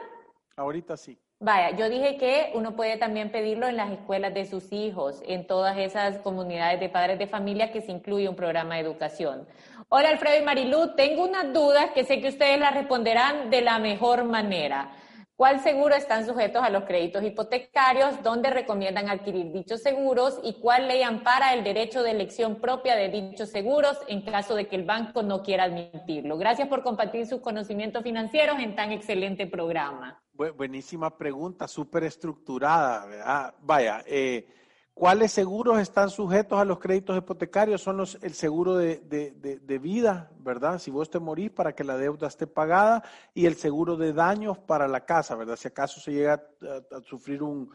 Ahorita 0.57 0.97
sí. 0.97 1.19
Vaya, 1.43 1.75
yo 1.75 1.89
dije 1.89 2.19
que 2.19 2.51
uno 2.53 2.77
puede 2.77 2.99
también 2.99 3.33
pedirlo 3.33 3.67
en 3.67 3.79
las 3.79 3.91
escuelas 3.91 4.35
de 4.35 4.45
sus 4.45 4.71
hijos, 4.75 5.23
en 5.27 5.47
todas 5.47 5.79
esas 5.79 6.19
comunidades 6.19 6.79
de 6.81 6.91
padres 6.91 7.19
de 7.19 7.27
familia 7.27 7.73
que 7.73 7.81
se 7.81 7.93
incluye 7.93 8.29
un 8.29 8.37
programa 8.37 8.75
de 8.75 8.83
educación. 8.83 9.49
Hola 9.89 10.11
Alfredo 10.11 10.39
y 10.39 10.45
Marilú, 10.45 10.95
tengo 10.97 11.25
unas 11.25 11.51
dudas 11.55 11.93
que 11.95 12.05
sé 12.05 12.21
que 12.21 12.29
ustedes 12.29 12.61
las 12.61 12.75
responderán 12.75 13.49
de 13.49 13.63
la 13.63 13.79
mejor 13.79 14.25
manera. 14.25 14.91
¿Cuál 15.35 15.61
seguro 15.61 15.95
están 15.95 16.27
sujetos 16.27 16.63
a 16.63 16.69
los 16.69 16.85
créditos 16.85 17.25
hipotecarios? 17.25 18.23
¿Dónde 18.23 18.51
recomiendan 18.51 19.09
adquirir 19.09 19.51
dichos 19.51 19.81
seguros? 19.81 20.39
¿Y 20.45 20.61
cuál 20.61 20.89
ley 20.89 21.03
ampara 21.03 21.55
el 21.55 21.65
derecho 21.65 22.03
de 22.03 22.11
elección 22.11 22.61
propia 22.61 22.97
de 22.97 23.09
dichos 23.09 23.49
seguros 23.49 23.99
en 24.09 24.21
caso 24.21 24.55
de 24.55 24.69
que 24.69 24.77
el 24.77 24.85
banco 24.85 25.23
no 25.23 25.43
quiera 25.43 25.65
admitirlo? 25.65 26.37
Gracias 26.37 26.69
por 26.69 26.83
compartir 26.83 27.27
sus 27.27 27.41
conocimientos 27.41 28.03
financieros 28.03 28.59
en 28.59 28.77
tan 28.77 28.93
excelente 28.93 29.47
programa. 29.47 30.20
Bu- 30.41 30.55
buenísima 30.55 31.11
pregunta, 31.19 31.69
súper 31.69 32.05
estructurada, 32.05 33.05
¿verdad? 33.05 33.55
Vaya, 33.61 34.03
eh, 34.07 34.49
¿cuáles 34.95 35.33
seguros 35.33 35.79
están 35.79 36.09
sujetos 36.09 36.59
a 36.59 36.65
los 36.65 36.79
créditos 36.79 37.15
hipotecarios? 37.19 37.83
Son 37.83 37.99
los, 37.99 38.15
el 38.23 38.33
seguro 38.33 38.75
de, 38.77 39.01
de- 39.01 39.33
de- 39.33 39.79
vida, 39.79 40.31
¿verdad? 40.39 40.79
Si 40.79 40.91
vos 40.91 41.11
te 41.11 41.19
morís 41.19 41.51
para 41.51 41.75
que 41.75 41.85
la 41.85 41.99
deuda 41.99 42.29
esté 42.29 42.47
pagada 42.47 43.03
y 43.35 43.45
el 43.45 43.57
seguro 43.57 43.99
de 43.99 44.15
daños 44.15 44.57
para 44.59 44.89
la 44.89 45.05
casa, 45.05 45.35
¿verdad? 45.35 45.57
Si 45.57 45.69
acaso 45.69 46.01
se 46.01 46.13
llega 46.13 46.43
a, 46.63 47.03
sufrir 47.03 47.43
un, 47.43 47.71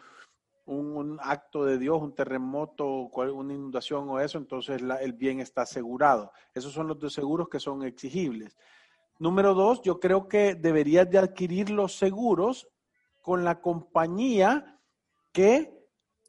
un, 0.65 1.19
acto 1.21 1.65
de 1.65 1.77
Dios, 1.77 2.01
un 2.01 2.15
terremoto, 2.15 3.11
una 3.13 3.53
inundación 3.53 4.09
o 4.09 4.19
eso, 4.19 4.39
entonces 4.39 4.81
la- 4.81 5.03
el 5.03 5.13
bien 5.13 5.39
está 5.39 5.61
asegurado. 5.61 6.31
Esos 6.51 6.73
son 6.73 6.87
los 6.87 6.97
dos 6.97 7.13
seguros 7.13 7.47
que 7.47 7.59
son 7.59 7.83
exigibles. 7.83 8.57
Número 9.17 9.53
dos, 9.53 9.81
yo 9.81 9.99
creo 9.99 10.27
que 10.27 10.55
deberías 10.55 11.09
de 11.09 11.17
adquirir 11.17 11.69
los 11.69 11.97
seguros 11.97 12.67
con 13.21 13.43
la 13.43 13.61
compañía 13.61 14.79
que 15.31 15.75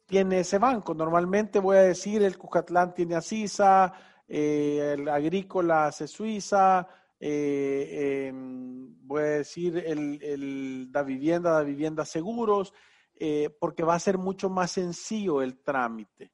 tiene 0.05 0.39
ese 0.39 0.57
banco. 0.57 0.93
Normalmente 0.93 1.59
voy 1.59 1.77
a 1.77 1.81
decir 1.81 2.23
el 2.23 2.37
Cucatlán 2.37 2.93
tiene 2.93 3.15
a 3.15 3.93
eh, 4.29 4.95
el 4.97 5.07
Agrícola 5.07 5.87
hace 5.87 6.07
Suiza, 6.07 6.87
eh, 7.19 8.27
em, 8.29 8.95
voy 9.05 9.21
a 9.21 9.25
decir 9.25 9.77
el, 9.77 10.21
el 10.21 10.91
Da 10.91 11.03
Vivienda, 11.03 11.51
Da 11.51 11.63
Vivienda 11.63 12.05
Seguros, 12.05 12.73
eh, 13.15 13.49
porque 13.59 13.83
va 13.83 13.95
a 13.95 13.99
ser 13.99 14.17
mucho 14.17 14.49
más 14.49 14.71
sencillo 14.71 15.41
el 15.41 15.59
trámite. 15.59 16.31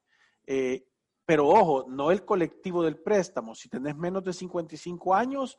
Pero 1.25 1.47
ojo, 1.47 1.85
no 1.87 2.11
el 2.11 2.25
colectivo 2.25 2.83
del 2.83 2.97
préstamo. 2.97 3.55
Si 3.55 3.69
tenés 3.69 3.95
menos 3.95 4.23
de 4.23 4.33
55 4.33 5.15
años, 5.15 5.57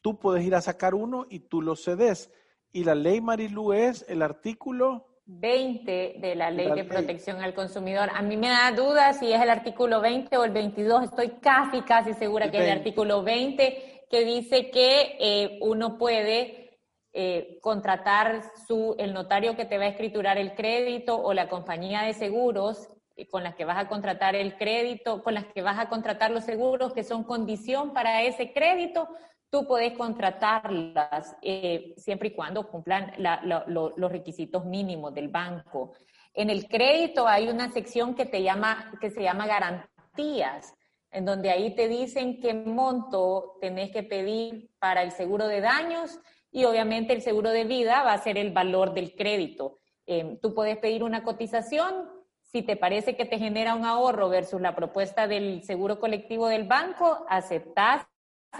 tú 0.00 0.18
puedes 0.18 0.44
ir 0.44 0.54
a 0.54 0.60
sacar 0.60 0.94
uno 0.94 1.26
y 1.28 1.40
tú 1.40 1.62
lo 1.62 1.76
cedes. 1.76 2.30
Y 2.72 2.84
la 2.84 2.94
ley 2.94 3.20
Marilu 3.20 3.72
es 3.72 4.04
el 4.08 4.22
artículo 4.22 5.06
20 5.30 6.16
de 6.20 6.34
la 6.34 6.50
Ley 6.50 6.68
La 6.68 6.74
de 6.74 6.82
ley. 6.82 6.88
Protección 6.88 7.42
al 7.42 7.54
Consumidor. 7.54 8.08
A 8.14 8.22
mí 8.22 8.36
me 8.36 8.48
da 8.48 8.72
duda 8.72 9.12
si 9.12 9.30
es 9.32 9.40
el 9.40 9.50
artículo 9.50 10.00
20 10.00 10.36
o 10.38 10.44
el 10.44 10.52
22. 10.52 11.04
Estoy 11.04 11.28
casi, 11.40 11.82
casi 11.82 12.14
segura 12.14 12.46
El 12.46 12.50
que 12.50 12.56
es 12.56 12.62
el 12.62 12.70
20. 12.70 12.80
artículo 12.80 13.22
20 13.22 14.06
que 14.10 14.24
dice 14.24 14.70
que 14.70 15.16
eh, 15.20 15.58
uno 15.60 15.98
puede 15.98 16.80
eh, 17.12 17.58
contratar 17.60 18.42
su, 18.66 18.94
el 18.98 19.12
notario 19.12 19.56
que 19.56 19.64
te 19.64 19.76
va 19.76 19.84
a 19.84 19.88
escriturar 19.88 20.38
el 20.38 20.54
crédito 20.54 21.20
o 21.20 21.34
la 21.34 21.48
compañía 21.48 22.02
de 22.02 22.14
seguros 22.14 22.88
eh, 23.16 23.26
con 23.28 23.42
las 23.42 23.54
que 23.54 23.64
vas 23.64 23.78
a 23.78 23.88
contratar 23.88 24.34
el 24.34 24.56
crédito, 24.56 25.22
con 25.22 25.34
las 25.34 25.46
que 25.46 25.62
vas 25.62 25.78
a 25.78 25.88
contratar 25.88 26.30
los 26.30 26.44
seguros 26.44 26.92
que 26.94 27.04
son 27.04 27.24
condición 27.24 27.92
para 27.92 28.22
ese 28.22 28.52
crédito, 28.52 29.08
tú 29.50 29.66
puedes 29.66 29.92
contratarlas 29.94 31.36
eh, 31.42 31.94
siempre 31.96 32.28
y 32.28 32.34
cuando 32.34 32.68
cumplan 32.68 33.12
la- 33.18 33.40
la- 33.44 33.64
lo- 33.66 33.94
los 33.96 34.10
requisitos 34.12 34.64
mínimos 34.64 35.14
del 35.14 35.28
banco. 35.28 35.92
En 36.34 36.50
el 36.50 36.68
crédito 36.68 37.26
hay 37.26 37.48
una 37.48 37.70
sección 37.70 38.14
que, 38.14 38.26
te 38.26 38.42
llama, 38.42 38.92
que 39.00 39.10
se 39.10 39.22
llama 39.22 39.46
garantías, 39.46 40.74
en 41.10 41.24
donde 41.24 41.50
ahí 41.50 41.74
te 41.74 41.88
dicen 41.88 42.40
qué 42.40 42.52
monto 42.54 43.56
tenés 43.60 43.90
que 43.90 44.02
pedir 44.02 44.70
para 44.78 45.02
el 45.02 45.10
seguro 45.12 45.46
de 45.48 45.60
daños 45.60 46.18
y 46.50 46.64
obviamente 46.64 47.12
el 47.12 47.22
seguro 47.22 47.50
de 47.50 47.64
vida 47.64 48.02
va 48.02 48.12
a 48.12 48.18
ser 48.18 48.36
el 48.38 48.52
valor 48.52 48.92
del 48.92 49.14
crédito. 49.14 49.78
Eh, 50.06 50.38
tú 50.42 50.54
puedes 50.54 50.76
pedir 50.78 51.02
una 51.02 51.22
cotización, 51.22 52.08
si 52.42 52.62
te 52.62 52.76
parece 52.76 53.16
que 53.16 53.24
te 53.26 53.38
genera 53.38 53.74
un 53.74 53.84
ahorro 53.84 54.28
versus 54.28 54.60
la 54.60 54.74
propuesta 54.74 55.26
del 55.26 55.62
seguro 55.64 55.98
colectivo 55.98 56.48
del 56.48 56.64
banco, 56.64 57.26
aceptás 57.28 58.06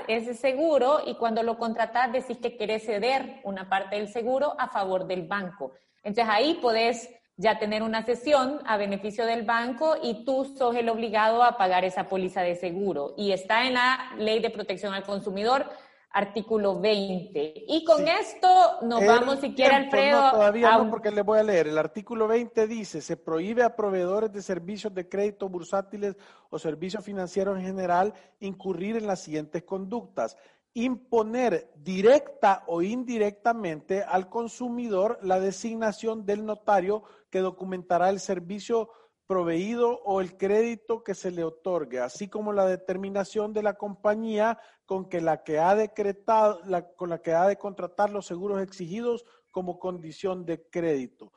ese 0.06 0.34
seguro 0.34 1.00
y 1.06 1.14
cuando 1.14 1.42
lo 1.42 1.58
contratás 1.58 2.12
decís 2.12 2.38
que 2.38 2.56
querés 2.56 2.84
ceder 2.84 3.40
una 3.44 3.68
parte 3.68 3.96
del 3.96 4.08
seguro 4.08 4.54
a 4.58 4.68
favor 4.68 5.06
del 5.06 5.26
banco. 5.26 5.72
Entonces 6.02 6.32
ahí 6.32 6.58
podés 6.60 7.10
ya 7.36 7.58
tener 7.58 7.82
una 7.82 8.04
sesión 8.04 8.60
a 8.66 8.76
beneficio 8.76 9.24
del 9.24 9.44
banco 9.44 9.96
y 10.02 10.24
tú 10.24 10.44
sos 10.56 10.74
el 10.74 10.88
obligado 10.88 11.42
a 11.42 11.56
pagar 11.56 11.84
esa 11.84 12.08
póliza 12.08 12.42
de 12.42 12.56
seguro. 12.56 13.14
Y 13.16 13.32
está 13.32 13.66
en 13.66 13.74
la 13.74 14.12
Ley 14.18 14.40
de 14.40 14.50
Protección 14.50 14.92
al 14.92 15.04
Consumidor, 15.04 15.66
artículo 16.10 16.80
20. 16.80 17.64
Y 17.68 17.84
con 17.84 17.98
Sí. 17.98 18.04
esto 18.20 18.48
nos 18.82 19.02
El 19.02 19.08
vamos, 19.08 19.40
si 19.40 19.54
quiere, 19.54 19.74
Alfredo. 19.74 20.20
No, 20.20 20.30
todavía 20.32 20.74
a 20.74 20.78
no, 20.78 20.90
porque 20.90 21.10
le 21.10 21.22
voy 21.22 21.38
a 21.38 21.42
leer. 21.42 21.68
El 21.68 21.78
artículo 21.78 22.26
20 22.26 22.66
dice, 22.66 23.00
se 23.00 23.16
prohíbe 23.16 23.62
a 23.62 23.76
proveedores 23.76 24.32
de 24.32 24.42
servicios 24.42 24.94
de 24.94 25.08
crédito 25.08 25.48
bursátiles 25.48 26.16
o 26.50 26.58
servicios 26.58 27.04
financieros 27.04 27.58
en 27.58 27.64
general 27.64 28.14
incurrir 28.40 28.96
en 28.96 29.06
las 29.06 29.20
siguientes 29.20 29.62
conductas. 29.64 30.36
Imponer 30.74 31.72
directa 31.76 32.62
o 32.66 32.82
indirectamente 32.82 34.02
al 34.02 34.28
consumidor 34.28 35.18
la 35.22 35.40
designación 35.40 36.24
del 36.24 36.44
notario 36.46 37.02
que 37.30 37.40
documentará 37.40 38.10
el 38.10 38.20
servicio 38.20 38.88
proveído 39.28 40.00
o 40.04 40.20
el 40.20 40.36
crédito 40.36 41.04
que 41.04 41.14
se 41.14 41.30
le 41.30 41.44
otorgue, 41.44 42.00
así 42.00 42.28
como 42.28 42.52
la 42.52 42.66
determinación 42.66 43.52
de 43.52 43.62
la 43.62 43.74
compañía 43.74 44.58
con 44.86 45.08
que 45.08 45.20
la 45.20 45.44
que 45.44 45.58
ha 45.60 45.76
decretado, 45.76 46.60
la- 46.64 46.88
con 46.96 47.10
la 47.10 47.18
que 47.22 47.34
ha 47.34 47.46
de 47.46 47.56
contratar 47.58 48.10
los 48.10 48.26
seguros 48.26 48.60
exigidos 48.62 49.24
como 49.52 49.78
condición 49.78 50.46
de 50.46 50.62
crédito. 50.68 51.30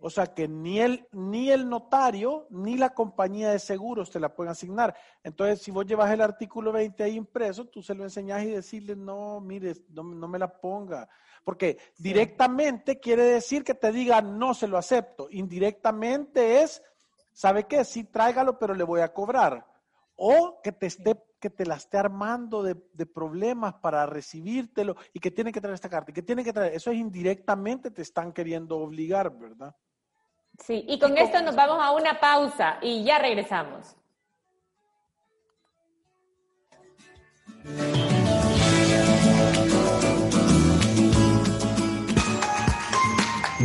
O 0.00 0.10
sea 0.10 0.26
que 0.26 0.46
ni 0.48 0.80
el, 0.80 1.06
ni 1.12 1.50
el 1.50 1.68
notario 1.68 2.46
ni 2.50 2.76
la 2.76 2.90
compañía 2.90 3.50
de 3.50 3.58
seguros 3.58 4.10
te 4.10 4.20
la 4.20 4.34
pueden 4.34 4.52
asignar. 4.52 4.94
Entonces, 5.24 5.60
si 5.62 5.70
vos 5.72 5.86
llevas 5.86 6.10
el 6.12 6.20
artículo 6.20 6.70
20 6.72 7.02
ahí 7.02 7.14
impreso, 7.16 7.64
tú 7.66 7.82
se 7.82 7.94
lo 7.94 8.04
enseñas 8.04 8.42
y 8.44 8.50
decirle, 8.50 8.94
no, 8.94 9.40
mire, 9.40 9.74
no, 9.90 10.02
no 10.02 10.28
me 10.28 10.38
la 10.38 10.48
ponga. 10.60 11.08
Porque 11.44 11.78
directamente 11.98 13.00
quiere 13.00 13.24
decir 13.24 13.64
que 13.64 13.74
te 13.74 13.90
diga, 13.90 14.20
no 14.22 14.54
se 14.54 14.68
lo 14.68 14.78
acepto. 14.78 15.28
Indirectamente 15.30 16.62
es, 16.62 16.80
¿sabe 17.38 17.68
qué? 17.68 17.84
Sí, 17.84 18.02
tráigalo, 18.02 18.58
pero 18.58 18.74
le 18.74 18.82
voy 18.82 19.00
a 19.00 19.12
cobrar. 19.14 19.64
O 20.16 20.60
que 20.60 20.72
te 20.72 20.86
esté 20.86 21.14
que 21.40 21.50
te 21.50 21.64
la 21.64 21.76
esté 21.76 21.96
armando 21.96 22.64
de, 22.64 22.74
problemas 23.06 23.74
para 23.74 24.04
recibírtelo 24.06 24.96
y 25.12 25.20
que 25.20 25.30
tiene 25.30 25.52
que 25.52 25.60
traer 25.60 25.74
esta 25.74 25.88
carta 25.88 26.10
y 26.10 26.14
que 26.14 26.22
tiene 26.22 26.42
que 26.42 26.52
traer, 26.52 26.74
eso 26.74 26.90
es 26.90 26.96
indirectamente 26.96 27.92
te 27.92 28.02
están 28.02 28.32
queriendo 28.32 28.76
obligar, 28.76 29.30
¿verdad? 29.38 29.72
Sí, 30.58 30.84
y 30.88 30.98
con 30.98 31.16
esto 31.16 31.40
nos 31.42 31.54
vamos 31.54 31.78
a 31.80 31.92
una 31.92 32.18
pausa 32.18 32.78
y 32.82 33.04
ya 33.04 33.20
regresamos. 33.20 33.94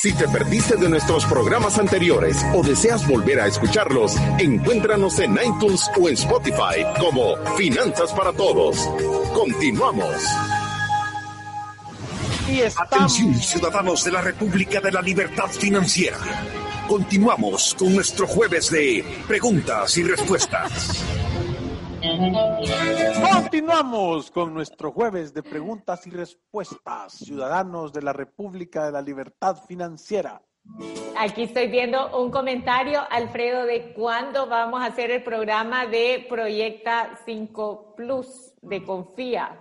Si 0.00 0.14
te 0.14 0.26
perdiste 0.28 0.76
de 0.76 0.88
nuestros 0.88 1.26
programas 1.26 1.78
anteriores 1.78 2.42
o 2.54 2.62
deseas 2.62 3.06
volver 3.06 3.38
a 3.38 3.46
escucharlos, 3.46 4.16
encuéntranos 4.38 5.18
en 5.18 5.32
iTunes 5.32 5.90
o 6.00 6.08
en 6.08 6.14
Spotify 6.14 6.86
como 6.98 7.36
Finanzas 7.58 8.10
para 8.14 8.32
Todos. 8.32 8.78
Continuamos. 9.34 10.14
Y 12.48 12.62
Atención, 12.62 13.34
ciudadanos 13.34 14.02
de 14.02 14.12
la 14.12 14.22
República 14.22 14.80
de 14.80 14.90
la 14.90 15.02
Libertad 15.02 15.50
Financiera. 15.50 16.16
Continuamos 16.88 17.76
con 17.78 17.94
nuestro 17.94 18.26
jueves 18.26 18.70
de 18.70 19.04
preguntas 19.28 19.98
y 19.98 20.04
respuestas. 20.04 21.04
Continuamos 23.32 24.30
con 24.30 24.54
nuestro 24.54 24.90
jueves 24.90 25.34
de 25.34 25.42
preguntas 25.42 26.06
y 26.06 26.10
respuestas, 26.10 27.12
ciudadanos 27.12 27.92
de 27.92 28.00
la 28.00 28.14
República 28.14 28.86
de 28.86 28.92
la 28.92 29.02
Libertad 29.02 29.58
Financiera. 29.68 30.40
Aquí 31.18 31.42
estoy 31.42 31.68
viendo 31.68 32.18
un 32.18 32.30
comentario, 32.30 33.02
Alfredo, 33.10 33.66
de 33.66 33.92
cuándo 33.92 34.46
vamos 34.46 34.80
a 34.80 34.86
hacer 34.86 35.10
el 35.10 35.22
programa 35.22 35.86
de 35.86 36.24
Proyecta 36.28 37.18
5 37.26 37.94
Plus 37.96 38.54
de 38.62 38.82
Confía. 38.82 39.60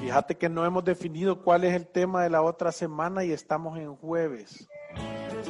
Fíjate 0.00 0.36
que 0.36 0.48
no 0.48 0.64
hemos 0.64 0.84
definido 0.84 1.42
cuál 1.42 1.64
es 1.64 1.74
el 1.74 1.88
tema 1.88 2.22
de 2.22 2.30
la 2.30 2.42
otra 2.42 2.70
semana 2.70 3.24
y 3.24 3.32
estamos 3.32 3.78
en 3.78 3.96
jueves. 3.96 4.68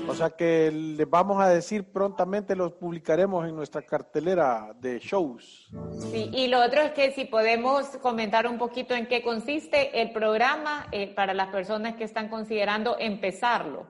O 0.06 0.14
sea 0.14 0.30
que 0.30 0.70
les 0.70 1.08
vamos 1.08 1.40
a 1.40 1.48
decir 1.48 1.84
prontamente, 1.84 2.54
los 2.54 2.72
publicaremos 2.72 3.46
en 3.48 3.56
nuestra 3.56 3.82
cartelera 3.82 4.74
de 4.78 4.98
shows. 4.98 5.70
Sí, 6.10 6.30
y 6.32 6.48
lo 6.48 6.62
otro 6.62 6.82
es 6.82 6.92
que 6.92 7.12
si 7.12 7.24
podemos 7.24 7.86
comentar 7.98 8.46
un 8.46 8.58
poquito 8.58 8.94
en 8.94 9.06
qué 9.06 9.22
consiste 9.22 10.00
el 10.00 10.12
programa 10.12 10.86
eh, 10.92 11.14
para 11.14 11.32
las 11.34 11.48
personas 11.48 11.96
que 11.96 12.04
están 12.04 12.28
considerando 12.28 12.96
empezarlo. 12.98 13.86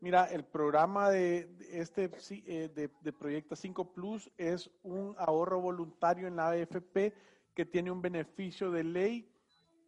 Mira, 0.00 0.26
el 0.26 0.44
programa 0.44 1.10
de 1.10 1.48
este 1.70 2.10
eh, 2.46 2.68
de, 2.74 2.90
de 3.00 3.12
Proyecta 3.12 3.56
5 3.56 3.92
Plus 3.92 4.30
es 4.36 4.70
un 4.82 5.14
ahorro 5.18 5.60
voluntario 5.60 6.28
en 6.28 6.36
la 6.36 6.50
AFP 6.50 7.12
que 7.54 7.64
tiene 7.64 7.90
un 7.90 8.00
beneficio 8.00 8.70
de 8.70 8.84
ley 8.84 9.28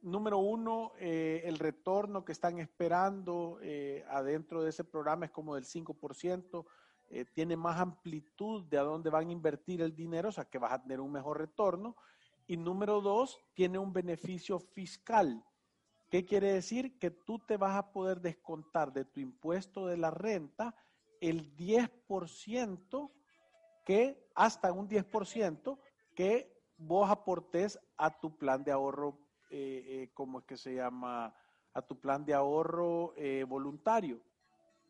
número 0.02 0.38
uno, 0.38 0.92
eh, 0.98 1.42
el 1.44 1.58
retorno 1.58 2.24
que 2.24 2.32
están 2.32 2.58
esperando 2.58 3.58
eh, 3.62 4.04
adentro 4.08 4.62
de 4.62 4.70
ese 4.70 4.84
programa 4.84 5.26
es 5.26 5.30
como 5.30 5.54
del 5.54 5.64
5%, 5.64 6.66
eh, 7.08 7.24
tiene 7.24 7.56
más 7.56 7.78
amplitud 7.80 8.64
de 8.64 8.78
a 8.78 8.82
dónde 8.82 9.10
van 9.10 9.28
a 9.28 9.32
invertir 9.32 9.82
el 9.82 9.94
dinero, 9.94 10.28
o 10.28 10.32
sea 10.32 10.44
que 10.44 10.58
vas 10.58 10.72
a 10.72 10.82
tener 10.82 11.00
un 11.00 11.12
mejor 11.12 11.38
retorno. 11.38 11.96
Y 12.46 12.56
número 12.56 13.00
dos, 13.00 13.38
tiene 13.54 13.78
un 13.78 13.92
beneficio 13.92 14.58
fiscal. 14.58 15.44
¿Qué 16.08 16.24
quiere 16.24 16.52
decir? 16.52 16.98
Que 16.98 17.10
tú 17.10 17.38
te 17.38 17.56
vas 17.56 17.76
a 17.76 17.92
poder 17.92 18.20
descontar 18.20 18.92
de 18.92 19.04
tu 19.04 19.20
impuesto 19.20 19.86
de 19.86 19.96
la 19.96 20.10
renta 20.10 20.74
el 21.20 21.56
10% 21.56 23.10
que, 23.84 24.28
hasta 24.34 24.72
un 24.72 24.88
10% 24.88 25.78
que 26.14 26.60
vos 26.76 27.10
aportes 27.10 27.78
a 27.96 28.18
tu 28.18 28.36
plan 28.36 28.64
de 28.64 28.72
ahorro 28.72 29.29
eh, 29.50 29.84
eh, 29.86 30.10
¿cómo 30.14 30.38
es 30.38 30.44
que 30.44 30.56
se 30.56 30.74
llama? 30.74 31.34
A 31.74 31.82
tu 31.82 31.98
plan 31.98 32.24
de 32.24 32.34
ahorro 32.34 33.14
eh, 33.16 33.44
voluntario. 33.46 34.20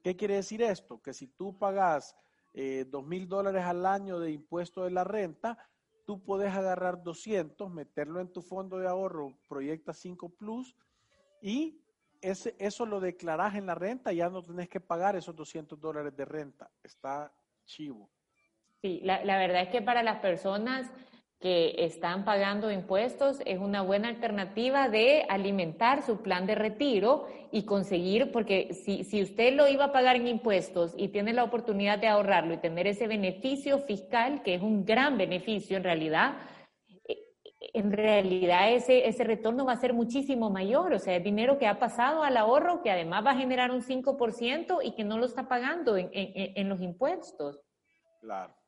¿Qué 0.03 0.17
quiere 0.17 0.37
decir 0.37 0.63
esto? 0.63 1.01
Que 1.03 1.13
si 1.13 1.27
tú 1.27 1.59
pagas 1.59 2.17
eh, 2.55 2.85
dos 2.89 3.07
mil 3.07 3.29
dólares 3.29 3.65
al 3.65 3.85
año 3.87 4.19
de 4.19 4.33
impuesto 4.33 4.85
de 4.85 4.91
la 4.91 5.05
renta, 5.05 5.59
tú 6.07 6.23
puedes 6.23 6.53
agarrar 6.53 7.03
200, 7.03 7.71
meterlo 7.71 8.21
en 8.21 8.33
tu 8.33 8.43
fondo 8.43 8.79
de 8.79 8.89
ahorro, 8.89 9.39
proyecta 9.49 9.93
5 9.93 10.31
Plus, 10.31 10.75
y 11.41 11.81
ese, 12.21 12.57
eso 12.59 12.87
lo 12.87 13.01
declaras 13.01 13.55
en 13.55 13.67
la 13.67 13.75
renta, 13.75 14.13
ya 14.13 14.29
no 14.29 14.43
tenés 14.43 14.69
que 14.69 14.81
pagar 14.81 15.17
esos 15.17 15.37
200 15.37 15.81
dólares 15.81 16.17
de 16.17 16.25
renta. 16.25 16.71
Está 16.83 17.33
chivo. 17.65 18.11
Sí, 18.83 19.01
la, 19.05 19.25
la 19.25 19.39
verdad 19.39 19.63
es 19.63 19.69
que 19.69 19.83
para 19.83 20.03
las 20.03 20.21
personas 20.21 20.91
que 21.41 21.75
están 21.79 22.27
pagando 22.27 22.71
impuestos 22.71 23.41
es 23.47 23.59
una 23.59 23.81
buena 23.81 24.09
alternativa 24.09 24.91
de 24.91 25.25
alimentar 25.27 26.03
su 26.03 26.19
plan 26.21 26.47
de 26.47 26.55
retiro 26.55 27.27
y 27.51 27.65
conseguir, 27.65 28.31
porque 28.31 28.75
si, 28.75 29.05
si 29.05 29.23
usted 29.23 29.55
lo 29.55 29.67
iba 29.67 29.87
a 29.87 29.93
pagar 29.93 30.17
en 30.17 30.29
impuestos 30.29 30.93
y 30.99 31.09
tiene 31.09 31.33
la 31.33 31.45
oportunidad 31.45 31.99
de 31.99 32.09
ahorrarlo 32.09 32.53
y 32.53 32.59
tener 32.59 32.87
ese 32.87 33.09
beneficio 33.09 33.79
fiscal, 33.79 34.43
que 34.43 34.55
es 34.55 34.63
un 34.63 34.85
gran 34.85 35.17
beneficio 35.17 35.79
en 35.79 35.85
realidad, 35.85 36.37
eh, 37.09 37.17
en 37.73 37.91
realidad 37.91 38.75
ese, 38.75 39.09
ese 39.09 39.25
retorno 39.25 39.65
va 39.65 39.73
a 39.73 39.81
ser 39.81 39.95
muchísimo 39.95 40.51
mayor, 40.51 40.93
o 40.93 40.99
sea, 40.99 41.17
es 41.17 41.25
dinero 41.25 41.59
que 41.59 41.67
ha 41.67 41.79
pasado 41.79 42.23
al 42.23 42.37
ahorro, 42.37 42.83
que 42.83 42.91
además 42.91 43.25
va 43.25 43.31
a 43.31 43.37
generar 43.37 43.71
un 43.71 43.81
5% 43.81 44.81
y 44.85 44.91
que 44.91 45.05
no 45.05 45.17
lo 45.17 45.25
está 45.25 45.49
pagando 45.49 45.97
en, 45.97 46.11
en, 46.13 46.53
en 46.55 46.69
los 46.69 46.83
impuestos. 46.83 47.63
Claro. 48.21 48.60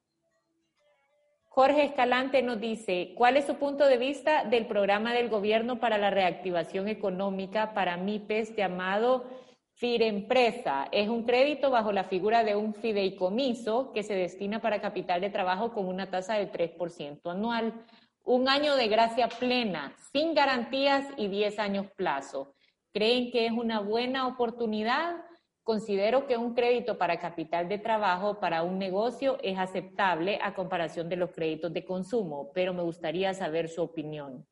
Jorge 1.54 1.84
Escalante 1.84 2.40
nos 2.40 2.58
dice, 2.60 3.12
¿cuál 3.14 3.36
es 3.36 3.44
su 3.44 3.56
punto 3.56 3.84
de 3.84 3.98
vista 3.98 4.44
del 4.44 4.64
programa 4.64 5.12
del 5.12 5.28
gobierno 5.28 5.78
para 5.78 5.98
la 5.98 6.08
reactivación 6.08 6.88
económica 6.88 7.74
para 7.74 7.98
MIPES 7.98 8.56
llamado 8.56 9.26
Firempresa 9.74 10.88
es 10.92 11.10
un 11.10 11.24
crédito 11.24 11.70
bajo 11.70 11.92
la 11.92 12.04
figura 12.04 12.42
de 12.42 12.56
un 12.56 12.72
fideicomiso 12.72 13.92
que 13.92 14.02
se 14.02 14.14
destina 14.14 14.62
para 14.62 14.80
capital 14.80 15.20
de 15.20 15.28
trabajo 15.28 15.74
con 15.74 15.88
una 15.88 16.08
tasa 16.08 16.36
del 16.36 16.50
3% 16.50 17.30
anual. 17.30 17.84
Un 18.24 18.48
año 18.48 18.74
de 18.74 18.88
gracia 18.88 19.28
plena, 19.28 19.94
sin 20.10 20.34
garantías 20.34 21.06
y 21.18 21.28
10 21.28 21.58
años 21.58 21.86
plazo. 21.96 22.54
¿Creen 22.94 23.30
que 23.30 23.44
es 23.44 23.52
una 23.52 23.80
buena 23.80 24.26
oportunidad? 24.26 25.16
Considero 25.62 26.26
que 26.26 26.36
un 26.36 26.54
crédito 26.54 26.98
para 26.98 27.18
capital 27.18 27.68
de 27.68 27.78
trabajo 27.78 28.40
para 28.40 28.62
un 28.62 28.78
negocio 28.78 29.38
es 29.42 29.58
aceptable 29.58 30.38
a 30.42 30.54
comparación 30.54 31.08
de 31.08 31.16
los 31.16 31.30
créditos 31.30 31.72
de 31.72 31.84
consumo, 31.84 32.50
pero 32.52 32.74
me 32.74 32.82
gustaría 32.82 33.32
saber 33.34 33.68
su 33.68 33.82
opinión. 33.82 34.46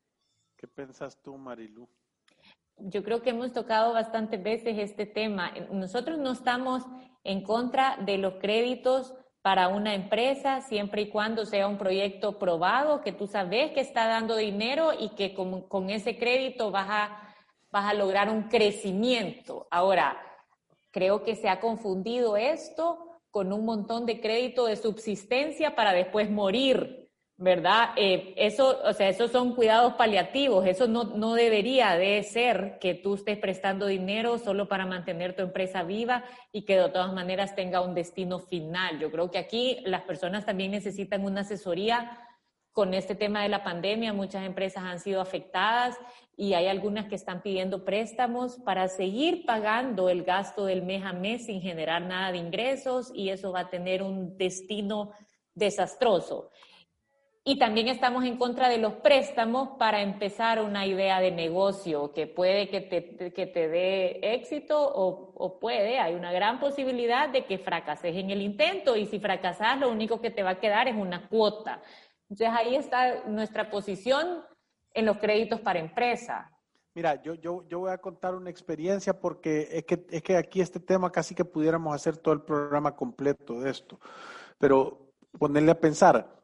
¿Qué 0.55 0.67
piensas 0.67 1.21
tú, 1.21 1.37
Marilu? 1.37 1.89
yo 2.89 3.03
creo 3.03 3.21
que 3.21 3.31
hemos 3.31 3.53
tocado 3.53 3.93
bastantes 3.93 4.41
veces 4.41 4.77
este 4.77 5.05
tema. 5.05 5.53
Nosotros 5.71 6.17
no 6.17 6.31
estamos 6.31 6.83
en 7.23 7.43
contra 7.43 7.97
de 7.97 8.17
los 8.17 8.35
créditos 8.35 9.13
para 9.41 9.67
una 9.67 9.95
empresa 9.95 10.61
siempre 10.61 11.03
y 11.03 11.09
cuando 11.09 11.45
sea 11.45 11.67
un 11.67 11.77
proyecto 11.77 12.37
probado, 12.37 13.01
que 13.01 13.11
tú 13.11 13.27
sabes 13.27 13.71
que 13.71 13.81
está 13.81 14.07
dando 14.07 14.35
dinero 14.35 14.91
y 14.97 15.09
que 15.09 15.33
con, 15.33 15.89
ese 15.89 16.17
crédito 16.17 16.71
vas 16.71 16.87
a, 16.89 17.35
vas 17.71 17.85
a 17.85 17.93
lograr 17.93 18.29
un 18.29 18.43
crecimiento. 18.43 19.67
Ahora, 19.71 20.17
creo 20.91 21.23
que 21.23 21.35
se 21.35 21.49
ha 21.49 21.59
confundido 21.59 22.37
esto 22.37 22.99
con 23.31 23.53
un 23.53 23.65
montón 23.65 24.05
de 24.05 24.19
crédito 24.19 24.65
de 24.65 24.75
subsistencia 24.75 25.75
para 25.75 25.93
después 25.93 26.29
morir. 26.29 27.01
¿verdad? 27.41 27.89
Eh, 27.95 28.35
eso, 28.37 28.79
o 28.85 28.93
sea, 28.93 29.09
esos 29.09 29.31
son 29.31 29.55
cuidados 29.55 29.95
paliativos, 29.95 30.67
eso 30.67 30.87
no, 30.87 31.05
no 31.05 31.33
debería 31.33 31.97
de 31.97 32.21
ser 32.21 32.77
que 32.79 32.93
tú 32.93 33.15
estés 33.15 33.39
prestando 33.39 33.87
dinero 33.87 34.37
solo 34.37 34.67
para 34.67 34.85
mantener 34.85 35.35
tu 35.35 35.41
empresa 35.41 35.81
viva 35.81 36.23
y 36.51 36.65
que 36.65 36.77
de 36.77 36.89
todas 36.89 37.11
maneras 37.13 37.55
tenga 37.55 37.81
un 37.81 37.95
destino 37.95 38.37
final. 38.37 38.99
Yo 38.99 39.09
creo 39.09 39.31
que 39.31 39.39
aquí 39.39 39.79
las 39.85 40.03
personas 40.03 40.45
también 40.45 40.69
necesitan 40.69 41.25
una 41.25 41.41
asesoría 41.41 42.15
con 42.71 42.93
este 42.93 43.15
tema 43.15 43.43
de 43.43 43.49
la 43.49 43.63
pandemia. 43.63 44.13
Muchas 44.13 44.45
empresas 44.45 44.83
han 44.83 44.99
sido 44.99 45.21
afectadas 45.21 45.97
y 46.37 46.53
hay 46.53 46.67
algunas 46.67 47.07
que 47.07 47.15
están 47.15 47.41
pidiendo 47.41 47.85
préstamos 47.85 48.57
para 48.65 48.87
seguir 48.87 49.45
pagando 49.45 50.09
el 50.09 50.23
gasto 50.23 50.65
del 50.65 50.81
mes 50.83 51.03
a 51.03 51.13
mes 51.13 51.45
sin 51.45 51.61
generar 51.61 52.01
nada 52.01 52.31
de 52.31 52.37
ingresos 52.37 53.11
y 53.13 53.29
eso 53.29 53.51
va 53.51 53.61
a 53.61 53.69
tener 53.69 54.01
un 54.01 54.37
destino 54.37 55.11
desastroso. 55.53 56.49
Y 57.43 57.57
también 57.57 57.87
estamos 57.87 58.23
en 58.23 58.37
contra 58.37 58.69
de 58.69 58.77
los 58.77 58.93
préstamos 58.93 59.69
para 59.79 60.03
empezar 60.03 60.61
una 60.61 60.85
idea 60.85 61.19
de 61.19 61.31
negocio 61.31 62.13
que 62.13 62.27
puede 62.27 62.69
que 62.69 62.81
te, 62.81 63.33
que 63.33 63.47
te 63.47 63.67
dé 63.67 64.19
éxito 64.35 64.79
o, 64.79 65.33
o, 65.35 65.59
puede, 65.59 65.97
hay 65.97 66.13
una 66.13 66.31
gran 66.31 66.59
posibilidad 66.59 67.29
de 67.29 67.45
que 67.45 67.57
fracases 67.57 68.15
en 68.15 68.29
el 68.29 68.43
intento 68.43 68.95
y 68.95 69.07
si 69.07 69.19
fracasas 69.19 69.79
lo 69.79 69.89
único 69.89 70.21
que 70.21 70.29
te 70.29 70.43
va 70.43 70.51
a 70.51 70.59
quedar 70.59 70.87
es 70.87 70.95
una 70.95 71.27
cuota. 71.29 71.81
Entonces 72.31 72.47
ahí 72.57 72.77
está 72.77 73.27
nuestra 73.27 73.69
posición 73.69 74.39
en 74.93 75.05
los 75.05 75.17
créditos 75.17 75.59
para 75.59 75.79
empresa. 75.79 76.49
Mira, 76.95 77.21
yo, 77.21 77.33
yo, 77.33 77.67
yo 77.67 77.79
voy 77.79 77.91
a 77.91 77.97
contar 77.97 78.35
una 78.35 78.49
experiencia 78.49 79.19
porque 79.19 79.67
es 79.69 79.83
que, 79.83 80.05
es 80.09 80.23
que 80.23 80.37
aquí 80.37 80.61
este 80.61 80.79
tema 80.79 81.11
casi 81.11 81.35
que 81.35 81.43
pudiéramos 81.43 81.93
hacer 81.93 82.15
todo 82.15 82.33
el 82.33 82.41
programa 82.41 82.95
completo 82.95 83.59
de 83.59 83.69
esto, 83.69 83.99
pero 84.57 85.11
ponerle 85.37 85.71
a 85.71 85.79
pensar 85.79 86.41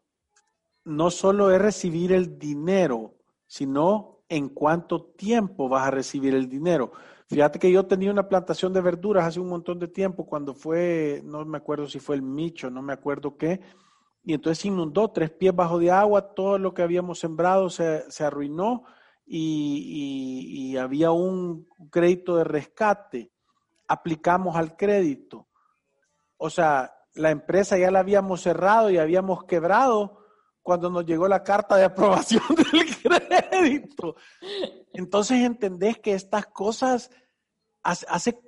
no 0.83 1.09
solo 1.09 1.51
es 1.51 1.61
recibir 1.61 2.11
el 2.11 2.37
dinero, 2.37 3.15
sino 3.45 4.23
en 4.27 4.49
cuánto 4.49 5.05
tiempo 5.05 5.69
vas 5.69 5.87
a 5.87 5.91
recibir 5.91 6.35
el 6.35 6.49
dinero. 6.49 6.91
Fíjate 7.27 7.59
que 7.59 7.71
yo 7.71 7.85
tenía 7.85 8.11
una 8.11 8.27
plantación 8.27 8.73
de 8.73 8.81
verduras 8.81 9.23
hace 9.23 9.39
un 9.39 9.47
montón 9.47 9.79
de 9.79 9.87
tiempo, 9.87 10.25
cuando 10.25 10.53
fue, 10.53 11.21
no 11.23 11.45
me 11.45 11.57
acuerdo 11.57 11.87
si 11.87 11.99
fue 11.99 12.17
el 12.17 12.21
Micho, 12.23 12.69
no 12.69 12.81
me 12.81 12.91
acuerdo 12.91 13.37
qué, 13.37 13.61
y 14.27 14.33
entonces 14.33 14.61
se 14.61 14.67
inundó 14.67 15.09
tres 15.09 15.31
pies 15.31 15.55
bajo 15.55 15.79
de 15.79 15.89
agua, 15.89 16.33
todo 16.33 16.59
lo 16.59 16.73
que 16.73 16.81
habíamos 16.81 17.17
sembrado 17.17 17.69
se, 17.69 18.03
arruinó 18.19 18.83
y, 19.25 20.73
y 20.73 20.75
había 20.75 21.11
un 21.11 21.69
crédito 21.89 22.35
de 22.35 22.43
rescate. 22.43 23.31
Aplicamos 23.87 24.57
al 24.57 24.75
crédito. 24.75 25.47
O 26.35 26.49
sea, 26.49 26.93
la 27.13 27.31
empresa 27.31 27.77
ya 27.77 27.89
la 27.89 27.99
habíamos 27.99 28.41
cerrado 28.41 28.89
y 28.89 28.97
habíamos 28.97 29.45
quebrado 29.45 30.19
cuando 30.61 30.89
nos 30.89 31.05
llegó 31.05 31.29
la 31.29 31.41
carta 31.41 31.77
de 31.77 31.85
aprobación 31.85 32.43
del 32.73 33.41
crédito. 33.49 34.17
Entonces 34.91 35.37
entendés 35.37 35.99
que 35.99 36.11
estas 36.11 36.47
cosas, 36.47 37.11
hace, 37.81 38.05
hace 38.09 38.46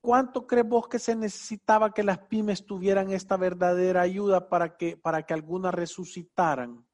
cuánto 0.00 0.46
crees 0.46 0.68
vos 0.68 0.88
que 0.88 0.98
se 0.98 1.14
necesitaba 1.14 1.92
que 1.92 2.02
las 2.02 2.18
pymes 2.18 2.66
tuvieran 2.66 3.10
esta 3.10 3.36
verdadera 3.36 4.02
ayuda 4.02 4.48
para 4.48 4.76
que, 4.76 4.96
para 4.96 5.24
que 5.24 5.34
algunas 5.34 5.74
resucitaran. 5.74 6.86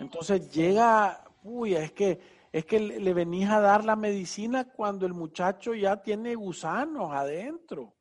Entonces 0.00 0.50
llega, 0.50 1.24
uy, 1.42 1.74
es 1.74 1.92
que, 1.92 2.20
es 2.52 2.64
que 2.64 2.80
le 2.80 3.14
venís 3.14 3.48
a 3.48 3.60
dar 3.60 3.84
la 3.84 3.96
medicina 3.96 4.70
cuando 4.72 5.06
el 5.06 5.14
muchacho 5.14 5.74
ya 5.74 6.02
tiene 6.02 6.34
gusanos 6.34 7.12
adentro. 7.12 7.94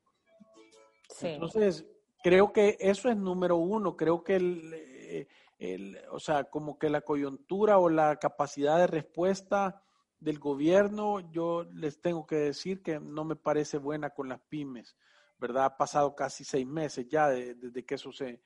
Entonces, 1.21 1.86
creo 2.23 2.52
que 2.52 2.78
eso 2.80 3.10
es 3.10 3.17
número 3.17 3.58
uno. 3.58 3.95
Creo 3.95 4.23
que 4.23 4.36
el, 4.38 5.99
o 6.12 6.19
sea, 6.19 6.45
como 6.45 6.78
que 6.78 6.89
la 6.89 7.02
coyuntura 7.02 7.78
o 7.78 7.89
la 7.89 8.15
capacidad 8.17 8.78
de 8.80 8.88
respuesta 8.88 9.82
del 10.23 10.39
gobierno, 10.39 11.19
yo 11.31 11.65
les 11.73 11.99
tengo 11.99 12.25
que 12.25 12.36
decir 12.36 12.81
que 12.81 12.99
no 12.99 13.25
me 13.25 13.36
parece 13.36 13.77
buena 13.77 14.12
con 14.12 14.29
las 14.29 14.39
pymes, 14.39 14.95
¿verdad? 15.38 15.65
Ha 15.65 15.77
pasado 15.77 16.15
casi 16.15 16.43
seis 16.43 16.65
meses 16.65 17.07
ya 17.09 17.29
desde 17.29 17.86
que 17.86 17.95
eso 17.95 18.12
se, 18.12 18.39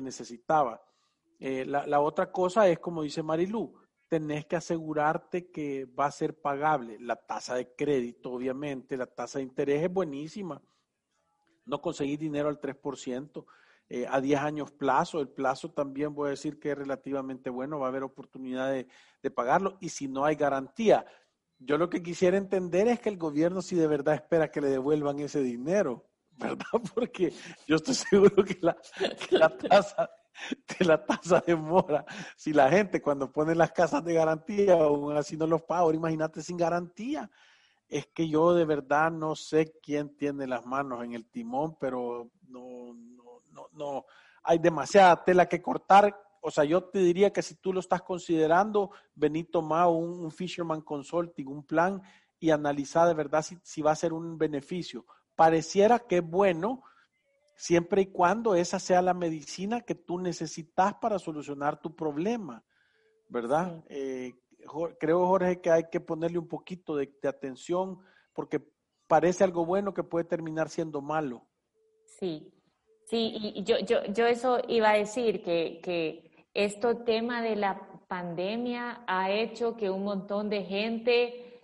necesitaba. 0.00 0.82
Eh, 1.38 1.64
la, 1.66 1.86
la, 1.86 2.00
otra 2.00 2.30
cosa 2.30 2.68
es, 2.68 2.78
como 2.78 3.02
dice 3.02 3.22
Marilú, 3.22 3.74
tenés 4.08 4.46
que 4.46 4.56
asegurarte 4.56 5.50
que 5.50 5.84
va 5.86 6.06
a 6.06 6.12
ser 6.12 6.40
pagable. 6.40 6.98
La 7.00 7.16
tasa 7.16 7.56
de 7.56 7.74
crédito, 7.74 8.32
obviamente, 8.32 8.96
la 8.96 9.06
tasa 9.06 9.38
de 9.38 9.44
interés 9.44 9.82
es 9.82 9.92
buenísima. 9.92 10.62
No 11.64 11.80
conseguir 11.80 12.18
dinero 12.20 12.48
al 12.48 12.60
3%. 12.60 13.44
Eh, 13.88 14.04
a 14.10 14.20
10 14.20 14.40
años 14.40 14.72
plazo. 14.72 15.20
El 15.20 15.28
plazo 15.28 15.70
también 15.70 16.14
voy 16.14 16.28
a 16.28 16.30
decir 16.30 16.58
que 16.58 16.72
es 16.72 16.78
relativamente 16.78 17.50
bueno, 17.50 17.78
va 17.78 17.86
a 17.86 17.88
haber 17.90 18.02
oportunidad 18.02 18.72
de, 18.72 18.86
pagarlo 19.30 19.76
y 19.80 19.88
si 19.88 20.06
no 20.06 20.24
hay 20.24 20.36
garantía. 20.36 21.04
Yo 21.58 21.78
lo 21.78 21.90
que 21.90 22.02
quisiera 22.02 22.36
entender 22.36 22.86
es 22.86 23.00
que 23.00 23.08
el 23.08 23.16
gobierno 23.16 23.60
si 23.60 23.74
de 23.74 23.88
verdad 23.88 24.14
espera 24.14 24.52
que 24.52 24.60
le 24.60 24.68
devuelvan 24.68 25.18
ese 25.18 25.42
dinero, 25.42 26.08
¿verdad? 26.30 26.64
Porque 26.94 27.32
yo 27.66 27.76
estoy 27.76 27.94
seguro 27.94 28.44
que 28.44 28.58
la, 28.60 28.76
tasa 29.56 30.10
de 30.78 30.84
la 30.84 31.04
tasa 31.04 31.42
de 31.44 31.56
mora, 31.56 32.04
si 32.36 32.52
la 32.52 32.70
gente 32.70 33.02
cuando 33.02 33.32
pone 33.32 33.54
las 33.54 33.72
casas 33.72 34.04
de 34.04 34.14
garantía 34.14 34.74
aún 34.74 35.16
así 35.16 35.36
no 35.36 35.46
los 35.46 35.62
paga, 35.62 35.92
imagínate 35.92 36.42
sin 36.42 36.56
garantía. 36.56 37.30
Es 37.88 38.06
que 38.08 38.28
yo 38.28 38.54
de 38.54 38.64
verdad 38.64 39.10
no 39.10 39.34
sé 39.34 39.72
quién 39.82 40.16
tiene 40.16 40.46
las 40.46 40.66
manos 40.66 41.04
en 41.04 41.14
el 41.14 41.28
timón, 41.28 41.76
pero 41.80 42.30
no, 42.48 42.94
no, 43.72 44.04
hay 44.42 44.58
demasiada 44.58 45.24
tela 45.24 45.48
que 45.48 45.62
cortar. 45.62 46.18
O 46.40 46.50
sea, 46.50 46.64
yo 46.64 46.84
te 46.84 47.00
diría 47.00 47.32
que 47.32 47.42
si 47.42 47.56
tú 47.56 47.72
lo 47.72 47.80
estás 47.80 48.02
considerando, 48.02 48.90
vení, 49.14 49.44
toma 49.44 49.88
un, 49.88 50.30
Fisherman 50.30 50.82
Consulting, 50.82 51.46
un 51.46 51.64
plan 51.64 52.02
y 52.38 52.50
analiza 52.50 53.06
de 53.06 53.14
verdad 53.14 53.42
si, 53.42 53.58
si 53.62 53.82
va 53.82 53.92
a 53.92 53.96
ser 53.96 54.12
un 54.12 54.38
beneficio. 54.38 55.04
Pareciera 55.34 55.98
que 55.98 56.18
es 56.18 56.28
bueno 56.28 56.82
siempre 57.56 58.02
y 58.02 58.06
cuando 58.06 58.54
esa 58.54 58.78
sea 58.78 59.02
la 59.02 59.14
medicina 59.14 59.80
que 59.80 59.94
tú 59.94 60.18
necesitas 60.18 60.94
para 60.94 61.18
solucionar 61.18 61.80
tu 61.80 61.96
problema, 61.96 62.62
¿verdad? 63.28 63.82
Eh, 63.88 64.34
creo, 64.98 65.26
Jorge, 65.26 65.60
que 65.60 65.70
hay 65.70 65.84
que 65.90 66.00
ponerle 66.00 66.38
un 66.38 66.48
poquito 66.48 66.96
de, 66.96 67.12
atención 67.24 67.98
porque 68.32 68.60
parece 69.06 69.42
algo 69.42 69.64
bueno 69.64 69.94
que 69.94 70.04
puede 70.04 70.24
terminar 70.24 70.68
siendo 70.68 71.00
malo. 71.00 71.46
Sí, 72.04 72.52
Sí, 73.06 73.52
y 73.54 73.62
yo, 73.62 73.78
yo, 73.78 74.04
yo 74.06 74.26
eso 74.26 74.60
iba 74.66 74.90
a 74.90 74.98
decir, 74.98 75.44
que, 75.44 75.80
que 75.80 76.48
este 76.54 76.92
tema 76.96 77.40
de 77.40 77.54
la 77.54 77.80
pandemia 78.08 79.04
ha 79.06 79.30
hecho 79.30 79.76
que 79.76 79.90
un 79.90 80.02
montón 80.02 80.50
de 80.50 80.64
gente 80.64 81.60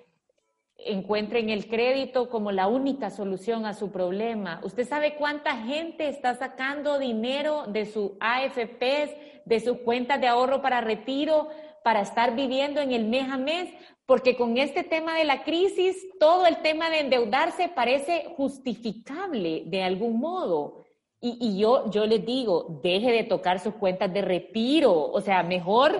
encuentre 0.77 1.41
en 1.41 1.51
el 1.51 1.67
crédito 1.67 2.31
como 2.31 2.53
la 2.53 2.69
única 2.69 3.11
solución 3.11 3.67
a 3.67 3.75
su 3.75 3.91
problema. 3.91 4.61
¿Usted 4.63 4.87
sabe 4.87 5.17
cuánta 5.17 5.57
gente 5.57 6.09
está 6.09 6.35
sacando 6.35 7.01
dinero 7.01 7.65
de 7.67 7.87
su 7.87 8.17
AFPs, 8.21 9.17
de 9.45 9.61
sus 9.61 9.79
cuentas 9.79 10.21
de 10.21 10.29
ahorro 10.29 10.63
para 10.63 10.81
retiro, 10.81 11.49
para 11.83 12.03
estar 12.03 12.37
viviendo 12.37 12.81
en 12.81 12.93
el 12.93 13.05
mes 13.07 13.29
a 13.29 13.37
mes? 13.37 13.69
Porque 14.07 14.37
con 14.37 14.59
este 14.59 14.85
tema 14.85 15.17
de 15.17 15.25
la 15.25 15.43
crisis, 15.43 15.97
todo 16.21 16.47
el 16.47 16.59
tema 16.59 16.89
de 16.89 17.01
endeudarse 17.01 17.69
parece 17.69 18.33
justificable 18.37 19.65
de 19.67 19.83
algún 19.83 20.21
modo. 20.21 20.85
Y, 21.25 21.57
yo, 21.57 21.89
yo 21.89 22.05
les 22.05 22.27
digo, 22.27 22.81
deje 22.83 23.13
de 23.13 23.23
tocar 23.23 23.61
sus 23.61 23.75
cuentas 23.75 24.13
de 24.13 24.23
retiro, 24.23 24.93
o 24.93 25.21
sea, 25.21 25.45
mejor 25.45 25.97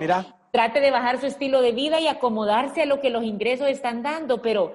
trate 0.51 0.81
de 0.81 0.91
bajar 0.91 1.17
su 1.17 1.27
estilo 1.27 1.61
de 1.61 1.71
vida 1.71 2.01
y 2.01 2.07
acomodarse 2.07 2.81
a 2.81 2.85
lo 2.85 2.99
que 2.99 3.09
los 3.09 3.23
ingresos 3.23 3.69
están 3.69 4.03
dando, 4.03 4.41
pero 4.41 4.73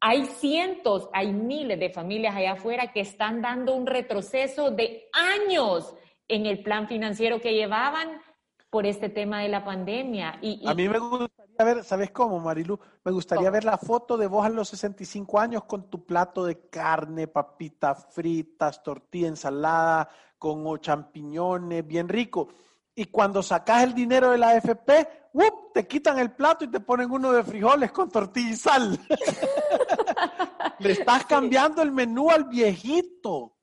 hay 0.00 0.26
cientos, 0.26 1.08
hay 1.14 1.32
miles 1.32 1.80
de 1.80 1.88
familias 1.88 2.36
allá 2.36 2.52
afuera 2.52 2.92
que 2.92 3.00
están 3.00 3.40
dando 3.40 3.74
un 3.74 3.86
retroceso 3.86 4.70
de 4.70 5.08
años 5.12 5.94
en 6.28 6.44
el 6.44 6.62
plan 6.62 6.88
financiero 6.88 7.40
que 7.40 7.54
llevaban 7.54 8.20
por 8.68 8.84
este 8.84 9.08
tema 9.08 9.40
de 9.40 9.48
la 9.48 9.64
pandemia. 9.64 10.38
Y, 10.42 10.60
A 10.66 10.74
mí 10.74 10.88
me 10.88 10.98
gustaría 10.98 11.45
ver, 11.64 11.84
¿sabes 11.84 12.10
cómo, 12.10 12.38
Marilu? 12.38 12.78
Me 13.04 13.12
gustaría 13.12 13.50
ver 13.50 13.64
la 13.64 13.78
foto 13.78 14.16
de 14.16 14.26
vos 14.26 14.44
a 14.44 14.48
los 14.48 14.68
65 14.68 15.40
años 15.40 15.64
con 15.64 15.88
tu 15.88 16.04
plato 16.04 16.44
de 16.44 16.68
carne, 16.68 17.28
papitas 17.28 18.06
fritas, 18.10 18.82
tortilla, 18.82 19.28
ensalada, 19.28 20.08
con 20.38 20.78
champiñones, 20.80 21.86
bien 21.86 22.08
rico. 22.08 22.48
Y 22.94 23.06
cuando 23.06 23.42
sacas 23.42 23.84
el 23.84 23.94
dinero 23.94 24.30
de 24.30 24.38
la 24.38 24.50
AFP, 24.50 25.08
te 25.74 25.86
quitan 25.86 26.18
el 26.18 26.32
plato 26.32 26.64
y 26.64 26.68
te 26.68 26.80
ponen 26.80 27.10
uno 27.10 27.32
de 27.32 27.44
frijoles 27.44 27.92
con 27.92 28.10
tortilla 28.10 28.50
y 28.50 28.56
sal. 28.56 28.98
Le 30.78 30.92
estás 30.92 31.26
cambiando 31.26 31.82
el 31.82 31.92
menú 31.92 32.30
al 32.30 32.44
viejito. 32.44 33.56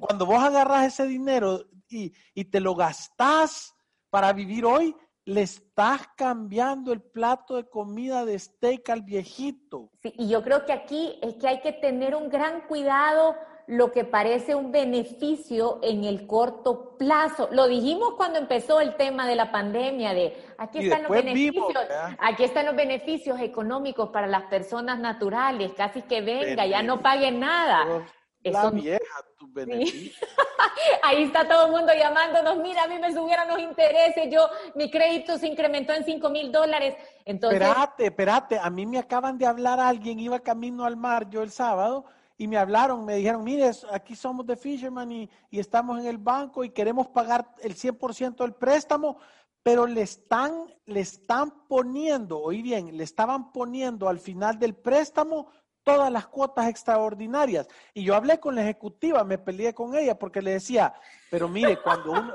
Cuando 0.00 0.26
vos 0.26 0.42
agarras 0.42 0.86
ese 0.86 1.06
dinero 1.06 1.64
y, 1.88 2.12
y 2.34 2.44
te 2.44 2.60
lo 2.60 2.74
gastás 2.74 3.74
para 4.10 4.32
vivir 4.32 4.64
hoy, 4.64 4.96
le 5.26 5.42
estás 5.42 6.02
cambiando 6.16 6.92
el 6.92 7.00
plato 7.00 7.56
de 7.56 7.68
comida 7.68 8.24
de 8.24 8.38
steak 8.38 8.90
al 8.90 9.02
viejito. 9.02 9.90
Sí, 10.02 10.12
y 10.18 10.28
yo 10.28 10.42
creo 10.42 10.66
que 10.66 10.72
aquí 10.72 11.18
es 11.22 11.34
que 11.36 11.48
hay 11.48 11.60
que 11.60 11.72
tener 11.72 12.14
un 12.14 12.28
gran 12.28 12.62
cuidado 12.62 13.34
lo 13.66 13.92
que 13.92 14.04
parece 14.04 14.54
un 14.54 14.70
beneficio 14.72 15.80
en 15.82 16.04
el 16.04 16.26
corto 16.26 16.96
plazo. 16.98 17.48
Lo 17.50 17.66
dijimos 17.66 18.14
cuando 18.16 18.38
empezó 18.38 18.80
el 18.80 18.96
tema 18.96 19.26
de 19.26 19.36
la 19.36 19.50
pandemia, 19.50 20.12
de 20.12 20.36
aquí 20.58 20.80
están 20.80 21.04
los 21.04 21.12
beneficios, 21.12 21.72
aquí 22.18 22.44
están 22.44 22.66
los 22.66 22.76
beneficios 22.76 23.40
económicos 23.40 24.10
para 24.10 24.26
las 24.26 24.42
personas 24.44 24.98
naturales, 24.98 25.72
casi 25.74 26.02
que 26.02 26.20
venga, 26.20 26.66
ya 26.66 26.82
no 26.82 27.00
paguen 27.00 27.40
nada. 27.40 28.06
La 28.42 28.70
vieja, 28.70 29.24
tu 29.38 29.50
beneficio. 29.50 30.26
Ahí 31.02 31.24
está 31.24 31.46
todo 31.46 31.66
el 31.66 31.72
mundo 31.72 31.92
llamándonos, 31.92 32.56
mira, 32.58 32.84
a 32.84 32.88
mí 32.88 32.98
me 32.98 33.12
subieron 33.12 33.48
los 33.48 33.58
intereses, 33.58 34.28
yo, 34.30 34.48
mi 34.74 34.90
crédito 34.90 35.38
se 35.38 35.46
incrementó 35.46 35.92
en 35.92 36.04
5 36.04 36.30
mil 36.30 36.50
dólares. 36.50 36.96
Entonces... 37.24 37.60
Espérate, 37.60 38.06
espérate, 38.06 38.58
a 38.58 38.70
mí 38.70 38.86
me 38.86 38.98
acaban 38.98 39.38
de 39.38 39.46
hablar 39.46 39.80
alguien, 39.80 40.18
iba 40.20 40.40
camino 40.40 40.84
al 40.84 40.96
mar 40.96 41.28
yo 41.30 41.42
el 41.42 41.50
sábado, 41.50 42.04
y 42.36 42.48
me 42.48 42.56
hablaron, 42.56 43.04
me 43.04 43.16
dijeron, 43.16 43.44
mire, 43.44 43.70
aquí 43.92 44.16
somos 44.16 44.46
de 44.46 44.56
Fisherman 44.56 45.10
y, 45.12 45.30
estamos 45.52 46.00
en 46.00 46.06
el 46.06 46.18
banco 46.18 46.64
y 46.64 46.70
queremos 46.70 47.08
pagar 47.08 47.54
el 47.62 47.76
100% 47.76 48.36
del 48.36 48.54
préstamo, 48.54 49.18
pero 49.62 49.86
le 49.86 50.02
están, 50.02 50.66
le 50.86 51.00
están 51.00 51.52
poniendo, 51.68 52.40
oí 52.40 52.60
bien, 52.60 52.96
le 52.96 53.04
estaban 53.04 53.52
poniendo 53.52 54.08
al 54.08 54.18
final 54.18 54.58
del 54.58 54.74
préstamo 54.74 55.48
todas 55.84 56.10
las 56.10 56.26
cuotas 56.26 56.68
extraordinarias. 56.68 57.68
Y 57.92 58.04
yo 58.04 58.16
hablé 58.16 58.40
con 58.40 58.54
la 58.54 58.62
ejecutiva, 58.62 59.22
me 59.22 59.38
peleé 59.38 59.72
con 59.74 59.94
ella 59.94 60.18
porque 60.18 60.42
le 60.42 60.52
decía, 60.52 60.92
pero 61.30 61.48
mire, 61.48 61.80
cuando 61.80 62.12
uno, 62.12 62.32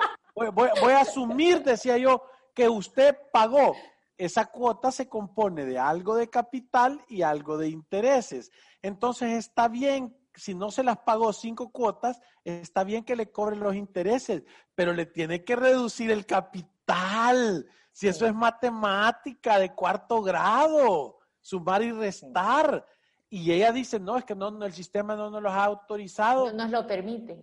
voy 0.53 0.93
a 0.93 1.01
asumir, 1.01 1.63
decía 1.63 1.97
yo, 1.97 2.23
que 2.53 2.69
usted 2.69 3.17
pagó 3.33 3.73
esa 4.19 4.47
cuota 4.47 4.91
se 4.91 5.07
compone 5.07 5.65
de 5.65 5.79
algo 5.79 6.15
de 6.15 6.29
capital 6.29 7.01
y 7.07 7.21
algo 7.21 7.57
de 7.57 7.69
intereses. 7.69 8.51
Entonces 8.81 9.31
está 9.31 9.69
bien, 9.69 10.13
si 10.35 10.53
no 10.53 10.71
se 10.71 10.83
las 10.83 10.97
pagó 10.99 11.31
cinco 11.31 11.71
cuotas, 11.71 12.19
está 12.43 12.83
bien 12.83 13.05
que 13.05 13.15
le 13.15 13.31
cobren 13.31 13.61
los 13.61 13.75
intereses, 13.75 14.43
pero 14.75 14.91
le 14.91 15.05
tiene 15.05 15.45
que 15.45 15.55
reducir 15.55 16.11
el 16.11 16.25
capital. 16.25 17.65
Si 17.93 18.09
eso 18.09 18.25
es 18.25 18.35
matemática 18.35 19.57
de 19.57 19.73
cuarto 19.73 20.21
grado, 20.21 21.19
sumar 21.39 21.81
y 21.81 21.93
restar. 21.93 22.85
Y 23.29 23.51
ella 23.51 23.71
dice, 23.71 23.99
no, 23.99 24.17
es 24.17 24.25
que 24.25 24.35
no, 24.35 24.63
el 24.65 24.73
sistema 24.73 25.15
no 25.15 25.29
nos 25.29 25.41
lo 25.41 25.49
ha 25.49 25.63
autorizado. 25.63 26.47
No 26.47 26.63
nos 26.63 26.71
lo 26.71 26.87
permite. 26.87 27.37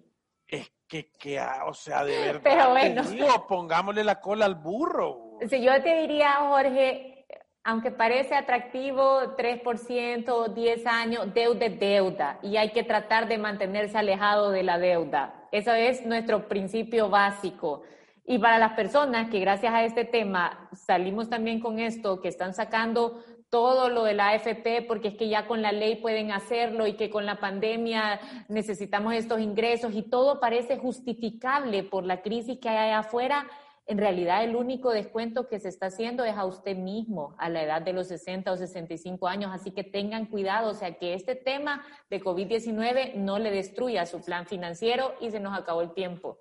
Es 0.48 0.72
que, 0.88 1.10
que 1.12 1.38
ah, 1.38 1.64
o 1.66 1.74
sea, 1.74 2.04
de 2.04 2.18
verdad, 2.26 2.40
pero 2.42 2.70
bueno. 2.70 3.46
pongámosle 3.48 4.04
la 4.04 4.20
cola 4.20 4.46
al 4.46 4.56
burro. 4.56 5.38
Si 5.48 5.62
yo 5.62 5.82
te 5.82 6.00
diría, 6.00 6.34
Jorge, 6.48 7.26
aunque 7.62 7.90
parece 7.90 8.34
atractivo, 8.34 9.36
3%, 9.36 10.54
10 10.54 10.86
años, 10.86 11.34
deuda 11.34 11.66
es 11.66 11.80
deuda 11.80 12.38
y 12.42 12.56
hay 12.56 12.70
que 12.70 12.84
tratar 12.84 13.26
de 13.26 13.38
mantenerse 13.38 13.98
alejado 13.98 14.50
de 14.50 14.62
la 14.62 14.78
deuda. 14.78 15.48
Eso 15.50 15.72
es 15.72 16.06
nuestro 16.06 16.48
principio 16.48 17.10
básico. 17.10 17.82
Y 18.24 18.38
para 18.38 18.58
las 18.58 18.72
personas 18.72 19.30
que 19.30 19.40
gracias 19.40 19.74
a 19.74 19.84
este 19.84 20.04
tema 20.04 20.68
salimos 20.74 21.28
también 21.28 21.60
con 21.60 21.78
esto, 21.78 22.20
que 22.20 22.28
están 22.28 22.54
sacando 22.54 23.20
todo 23.50 23.88
lo 23.88 24.04
de 24.04 24.14
la 24.14 24.30
AFP, 24.30 24.82
porque 24.86 25.08
es 25.08 25.14
que 25.14 25.28
ya 25.28 25.46
con 25.46 25.62
la 25.62 25.72
ley 25.72 25.96
pueden 25.96 26.32
hacerlo 26.32 26.86
y 26.86 26.94
que 26.94 27.10
con 27.10 27.26
la 27.26 27.40
pandemia 27.40 28.20
necesitamos 28.48 29.14
estos 29.14 29.40
ingresos 29.40 29.94
y 29.94 30.02
todo 30.02 30.40
parece 30.40 30.78
justificable 30.78 31.82
por 31.82 32.04
la 32.04 32.22
crisis 32.22 32.58
que 32.58 32.68
hay 32.68 32.88
allá 32.88 32.98
afuera, 33.00 33.46
en 33.88 33.98
realidad 33.98 34.42
el 34.42 34.56
único 34.56 34.90
descuento 34.90 35.48
que 35.48 35.60
se 35.60 35.68
está 35.68 35.86
haciendo 35.86 36.24
es 36.24 36.36
a 36.36 36.44
usted 36.44 36.76
mismo 36.76 37.36
a 37.38 37.48
la 37.48 37.62
edad 37.62 37.82
de 37.82 37.92
los 37.92 38.08
60 38.08 38.50
o 38.50 38.56
65 38.56 39.28
años, 39.28 39.52
así 39.54 39.70
que 39.70 39.84
tengan 39.84 40.26
cuidado, 40.26 40.70
o 40.70 40.74
sea, 40.74 40.98
que 40.98 41.14
este 41.14 41.36
tema 41.36 41.84
de 42.10 42.20
COVID-19 42.20 43.14
no 43.14 43.38
le 43.38 43.52
destruya 43.52 44.04
su 44.04 44.20
plan 44.22 44.46
financiero 44.46 45.14
y 45.20 45.30
se 45.30 45.38
nos 45.38 45.56
acabó 45.56 45.82
el 45.82 45.94
tiempo. 45.94 46.40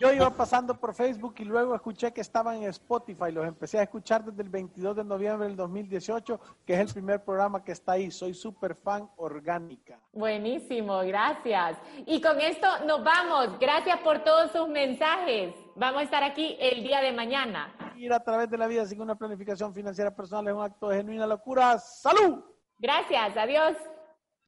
Yo 0.00 0.10
iba 0.12 0.30
pasando 0.30 0.74
por 0.74 0.94
Facebook 0.94 1.34
y 1.38 1.44
luego 1.44 1.74
escuché 1.74 2.10
que 2.12 2.22
estaban 2.22 2.56
en 2.56 2.70
Spotify. 2.70 3.30
Los 3.30 3.46
empecé 3.46 3.78
a 3.78 3.82
escuchar 3.82 4.24
desde 4.24 4.42
el 4.42 4.48
22 4.48 4.96
de 4.96 5.04
noviembre 5.04 5.46
del 5.46 5.56
2018, 5.56 6.40
que 6.64 6.72
es 6.72 6.80
el 6.80 6.92
primer 6.92 7.22
programa 7.22 7.62
que 7.62 7.72
está 7.72 7.92
ahí. 7.92 8.10
Soy 8.10 8.32
súper 8.32 8.74
fan 8.74 9.10
orgánica. 9.16 10.00
Buenísimo, 10.12 11.00
gracias. 11.00 11.76
Y 12.06 12.20
con 12.22 12.40
esto 12.40 12.66
nos 12.86 13.04
vamos. 13.04 13.58
Gracias 13.58 13.98
por 14.00 14.24
todos 14.24 14.50
sus 14.52 14.68
mensajes. 14.68 15.54
Vamos 15.76 16.00
a 16.00 16.04
estar 16.04 16.22
aquí 16.22 16.56
el 16.58 16.82
día 16.82 17.00
de 17.00 17.12
mañana. 17.12 17.74
Ir 17.96 18.12
a 18.12 18.24
través 18.24 18.48
de 18.48 18.56
la 18.56 18.66
vida 18.66 18.86
sin 18.86 19.02
una 19.02 19.16
planificación 19.16 19.74
financiera 19.74 20.14
personal 20.14 20.48
es 20.48 20.54
un 20.54 20.62
acto 20.62 20.88
de 20.88 20.96
genuina 20.96 21.26
locura. 21.26 21.78
¡Salud! 21.78 22.42
Gracias, 22.78 23.36
adiós. 23.36 23.76